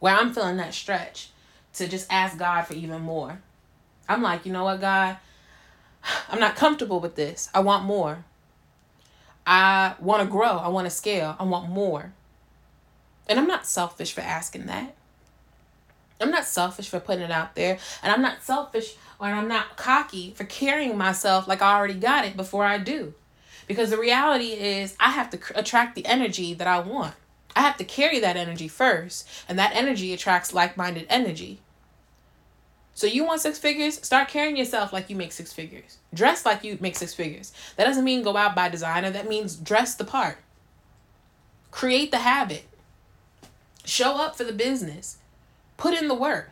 where 0.00 0.14
I'm 0.14 0.32
feeling 0.32 0.56
that 0.56 0.74
stretch 0.74 1.30
to 1.74 1.88
just 1.88 2.12
ask 2.12 2.36
God 2.38 2.62
for 2.62 2.74
even 2.74 3.02
more. 3.02 3.40
I'm 4.08 4.22
like, 4.22 4.44
you 4.44 4.52
know 4.52 4.64
what, 4.64 4.80
God? 4.80 5.18
I'm 6.28 6.40
not 6.40 6.56
comfortable 6.56 7.00
with 7.00 7.14
this. 7.14 7.48
I 7.54 7.60
want 7.60 7.84
more. 7.84 8.24
I 9.46 9.94
want 10.00 10.22
to 10.22 10.28
grow. 10.28 10.58
I 10.58 10.68
want 10.68 10.86
to 10.86 10.90
scale. 10.90 11.36
I 11.38 11.44
want 11.44 11.68
more. 11.68 12.12
And 13.28 13.38
I'm 13.38 13.46
not 13.46 13.66
selfish 13.66 14.12
for 14.12 14.20
asking 14.20 14.66
that. 14.66 14.94
I'm 16.20 16.30
not 16.30 16.44
selfish 16.44 16.88
for 16.88 17.00
putting 17.00 17.24
it 17.24 17.30
out 17.30 17.54
there. 17.54 17.78
And 18.02 18.12
I'm 18.12 18.22
not 18.22 18.42
selfish 18.42 18.94
or 19.18 19.26
I'm 19.26 19.48
not 19.48 19.76
cocky 19.76 20.32
for 20.36 20.44
carrying 20.44 20.96
myself 20.96 21.48
like 21.48 21.62
I 21.62 21.76
already 21.76 21.94
got 21.94 22.24
it 22.24 22.36
before 22.36 22.64
I 22.64 22.78
do. 22.78 23.14
Because 23.66 23.90
the 23.90 23.98
reality 23.98 24.52
is, 24.52 24.96
I 24.98 25.10
have 25.10 25.30
to 25.30 25.38
attract 25.54 25.94
the 25.94 26.06
energy 26.06 26.54
that 26.54 26.66
I 26.66 26.80
want. 26.80 27.14
I 27.54 27.60
have 27.60 27.76
to 27.76 27.84
carry 27.84 28.18
that 28.20 28.36
energy 28.36 28.68
first. 28.68 29.28
And 29.48 29.58
that 29.58 29.74
energy 29.74 30.12
attracts 30.12 30.52
like 30.52 30.76
minded 30.76 31.06
energy. 31.08 31.60
So 32.94 33.06
you 33.06 33.24
want 33.24 33.40
six 33.40 33.58
figures? 33.58 34.04
Start 34.04 34.28
carrying 34.28 34.56
yourself 34.56 34.92
like 34.92 35.08
you 35.08 35.16
make 35.16 35.32
six 35.32 35.52
figures. 35.52 35.98
Dress 36.12 36.44
like 36.44 36.62
you 36.62 36.76
make 36.80 36.96
six 36.96 37.14
figures. 37.14 37.52
That 37.76 37.84
doesn't 37.84 38.04
mean 38.04 38.22
go 38.22 38.36
out 38.36 38.54
by 38.54 38.68
designer. 38.68 39.10
That 39.10 39.28
means 39.28 39.56
dress 39.56 39.94
the 39.94 40.04
part. 40.04 40.38
Create 41.70 42.10
the 42.10 42.18
habit. 42.18 42.64
Show 43.84 44.16
up 44.16 44.36
for 44.36 44.44
the 44.44 44.52
business. 44.52 45.16
Put 45.76 45.94
in 45.94 46.08
the 46.08 46.14
work. 46.14 46.50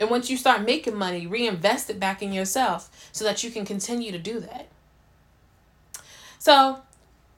And 0.00 0.10
once 0.10 0.30
you 0.30 0.36
start 0.36 0.62
making 0.62 0.96
money, 0.96 1.26
reinvest 1.26 1.90
it 1.90 2.00
back 2.00 2.22
in 2.22 2.32
yourself 2.32 2.90
so 3.12 3.24
that 3.24 3.42
you 3.44 3.50
can 3.50 3.64
continue 3.64 4.12
to 4.12 4.18
do 4.18 4.40
that. 4.40 4.68
So, 6.38 6.82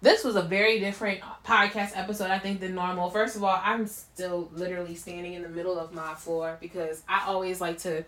this 0.02 0.24
was 0.24 0.36
a 0.36 0.42
very 0.42 0.78
different 0.78 1.20
podcast 1.44 1.92
episode, 1.94 2.30
I 2.30 2.38
think, 2.38 2.60
than 2.60 2.74
normal. 2.74 3.10
First 3.10 3.36
of 3.36 3.44
all, 3.44 3.60
I'm 3.62 3.86
still 3.86 4.48
literally 4.52 4.94
standing 4.94 5.34
in 5.34 5.42
the 5.42 5.48
middle 5.48 5.78
of 5.78 5.92
my 5.92 6.14
floor 6.14 6.58
because 6.60 7.02
I 7.08 7.24
always 7.26 7.60
like 7.60 7.78
to 7.78 8.04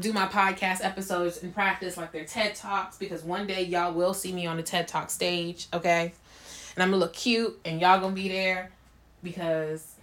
do 0.00 0.12
my 0.12 0.26
podcast 0.26 0.84
episodes 0.84 1.38
in 1.38 1.52
practice 1.52 1.96
like 1.96 2.10
they're 2.10 2.24
TED 2.24 2.54
Talks 2.56 2.96
because 2.96 3.22
one 3.22 3.46
day 3.46 3.62
y'all 3.62 3.92
will 3.92 4.14
see 4.14 4.32
me 4.32 4.46
on 4.46 4.56
the 4.56 4.62
TED 4.62 4.88
Talk 4.88 5.10
stage, 5.10 5.68
okay? 5.72 6.12
And 6.74 6.82
I'm 6.82 6.90
gonna 6.90 7.00
look 7.00 7.12
cute 7.12 7.58
and 7.64 7.80
y'all 7.80 8.00
gonna 8.00 8.14
be 8.14 8.28
there 8.28 8.70
because 9.22 9.94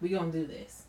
we 0.00 0.08
gonna 0.10 0.32
do 0.32 0.46
this. 0.46 0.84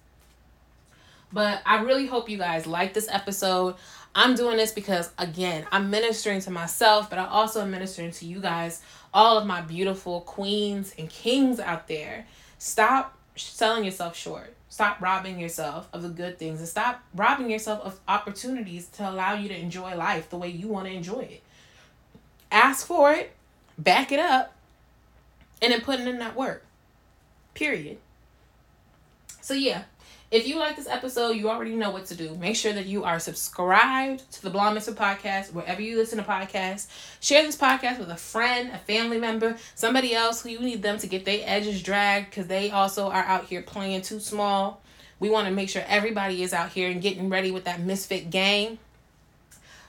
But 1.31 1.61
I 1.65 1.81
really 1.81 2.07
hope 2.07 2.29
you 2.29 2.37
guys 2.37 2.65
like 2.65 2.93
this 2.93 3.07
episode. 3.09 3.75
I'm 4.15 4.35
doing 4.35 4.57
this 4.57 4.71
because, 4.71 5.11
again, 5.19 5.67
I'm 5.71 5.91
ministering 5.91 6.41
to 6.41 6.51
myself, 6.51 7.09
but 7.09 7.19
I 7.19 7.27
also 7.27 7.61
am 7.61 7.71
ministering 7.71 8.11
to 8.11 8.25
you 8.25 8.39
guys, 8.39 8.81
all 9.13 9.37
of 9.37 9.45
my 9.45 9.61
beautiful 9.61 10.21
queens 10.21 10.93
and 10.97 11.09
kings 11.09 11.59
out 11.59 11.87
there. 11.87 12.25
Stop 12.57 13.17
selling 13.35 13.85
yourself 13.85 14.15
short. 14.15 14.55
Stop 14.69 15.01
robbing 15.01 15.39
yourself 15.39 15.89
of 15.93 16.03
the 16.03 16.09
good 16.09 16.37
things 16.37 16.59
and 16.59 16.67
stop 16.67 17.01
robbing 17.15 17.49
yourself 17.49 17.81
of 17.81 17.99
opportunities 18.07 18.87
to 18.87 19.09
allow 19.09 19.33
you 19.33 19.49
to 19.49 19.57
enjoy 19.57 19.95
life 19.95 20.29
the 20.29 20.37
way 20.37 20.49
you 20.49 20.67
want 20.67 20.85
to 20.85 20.93
enjoy 20.93 21.21
it. 21.21 21.43
Ask 22.51 22.85
for 22.85 23.11
it, 23.11 23.31
back 23.77 24.11
it 24.11 24.19
up, 24.19 24.53
and 25.61 25.73
then 25.73 25.81
put 25.81 25.99
in 25.99 26.19
that 26.19 26.35
work. 26.35 26.65
Period. 27.55 27.97
So, 29.41 29.53
yeah, 29.53 29.83
if 30.31 30.47
you 30.47 30.59
like 30.59 30.75
this 30.75 30.87
episode, 30.87 31.31
you 31.31 31.49
already 31.49 31.75
know 31.75 31.89
what 31.89 32.05
to 32.07 32.15
do. 32.15 32.35
Make 32.35 32.55
sure 32.55 32.71
that 32.73 32.85
you 32.85 33.03
are 33.03 33.19
subscribed 33.19 34.31
to 34.33 34.41
the 34.43 34.51
Blonde 34.51 34.75
Misfit 34.75 34.95
podcast, 34.95 35.53
wherever 35.53 35.81
you 35.81 35.97
listen 35.97 36.19
to 36.19 36.23
podcasts. 36.23 36.87
Share 37.19 37.43
this 37.43 37.57
podcast 37.57 37.97
with 37.97 38.09
a 38.09 38.15
friend, 38.15 38.69
a 38.71 38.77
family 38.77 39.17
member, 39.17 39.57
somebody 39.73 40.13
else 40.13 40.43
who 40.43 40.49
you 40.49 40.59
need 40.59 40.83
them 40.83 40.99
to 40.99 41.07
get 41.07 41.25
their 41.25 41.41
edges 41.45 41.81
dragged 41.81 42.29
because 42.29 42.45
they 42.45 42.69
also 42.69 43.09
are 43.09 43.23
out 43.23 43.45
here 43.45 43.63
playing 43.63 44.03
too 44.03 44.19
small. 44.19 44.81
We 45.19 45.31
want 45.31 45.47
to 45.47 45.53
make 45.53 45.69
sure 45.69 45.83
everybody 45.87 46.43
is 46.43 46.53
out 46.53 46.69
here 46.69 46.91
and 46.91 47.01
getting 47.01 47.29
ready 47.29 47.49
with 47.49 47.63
that 47.63 47.79
misfit 47.79 48.29
game. 48.29 48.77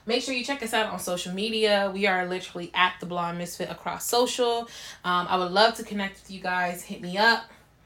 Make 0.07 0.23
sure 0.23 0.33
you 0.33 0.43
check 0.43 0.63
us 0.63 0.73
out 0.73 0.91
on 0.91 0.99
social 0.99 1.33
media. 1.33 1.91
We 1.93 2.07
are 2.07 2.25
literally 2.25 2.71
at 2.73 2.95
the 2.99 3.05
Blonde 3.05 3.37
Misfit 3.37 3.69
across 3.69 4.07
social. 4.07 4.61
Um, 5.05 5.27
I 5.29 5.37
would 5.37 5.51
love 5.51 5.75
to 5.75 5.83
connect 5.83 6.21
with 6.21 6.31
you 6.31 6.41
guys. 6.41 6.81
Hit 6.81 7.01
me 7.01 7.19
up. 7.19 7.45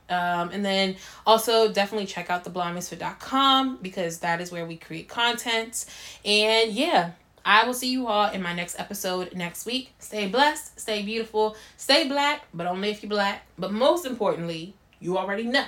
Um, 0.09 0.49
and 0.51 0.63
then 0.63 0.97
also 1.25 1.71
definitely 1.71 2.05
check 2.05 2.29
out 2.29 2.43
theblondemisfit.com 2.43 3.79
because 3.81 4.19
that 4.19 4.39
is 4.41 4.51
where 4.51 4.65
we 4.65 4.77
create 4.77 5.07
content. 5.07 5.85
And 6.23 6.71
yeah, 6.71 7.11
I 7.43 7.65
will 7.65 7.73
see 7.73 7.91
you 7.91 8.07
all 8.07 8.31
in 8.31 8.41
my 8.41 8.53
next 8.53 8.79
episode 8.79 9.33
next 9.35 9.65
week. 9.65 9.93
Stay 9.99 10.27
blessed, 10.27 10.79
stay 10.79 11.03
beautiful, 11.03 11.55
stay 11.77 12.07
black, 12.07 12.45
but 12.53 12.67
only 12.67 12.89
if 12.89 13.03
you're 13.03 13.09
black. 13.09 13.45
But 13.57 13.71
most 13.71 14.05
importantly, 14.05 14.73
you 14.99 15.17
already 15.17 15.43
know, 15.43 15.65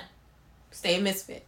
stay 0.70 0.98
a 0.98 1.00
misfit. 1.00 1.47